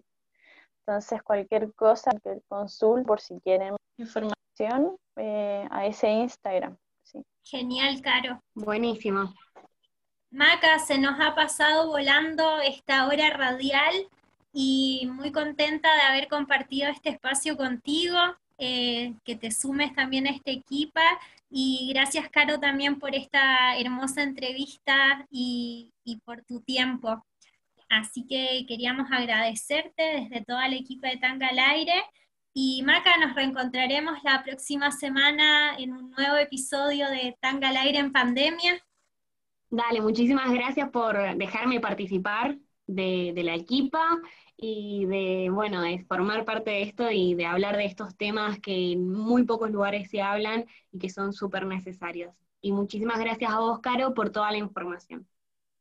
[0.86, 6.78] Entonces, cualquier cosa, que consulten por si quieren información eh, a ese Instagram.
[7.04, 7.24] Sí.
[7.44, 8.42] Genial, Caro.
[8.54, 9.34] Buenísimo.
[10.30, 13.94] Maca, se nos ha pasado volando esta hora radial
[14.54, 18.18] y muy contenta de haber compartido este espacio contigo,
[18.58, 21.00] eh, que te sumes también a este equipo
[21.50, 25.92] y gracias Caro también por esta hermosa entrevista y,
[26.26, 27.24] por tu tiempo.
[27.90, 32.04] Así que queríamos agradecerte desde toda el equipo de Tanga al Aire.
[32.54, 38.00] Y Maca, nos reencontraremos la próxima semana en un nuevo episodio de Tanga al Aire
[38.00, 38.84] en Pandemia.
[39.70, 42.58] Dale, muchísimas gracias por dejarme participar
[42.88, 44.18] de, la equipa
[44.56, 48.94] y de, bueno, de formar parte de esto y de hablar de estos temas que
[48.94, 52.34] en muy pocos lugares se hablan y que son súper necesarios.
[52.62, 55.28] Y muchísimas gracias a vos, Caro, por toda la información.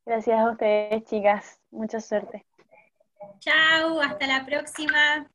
[0.05, 1.56] Gracias a ustedes, chicas.
[1.77, 2.43] Mucha suerte.
[3.39, 5.29] Chao, hasta la próxima.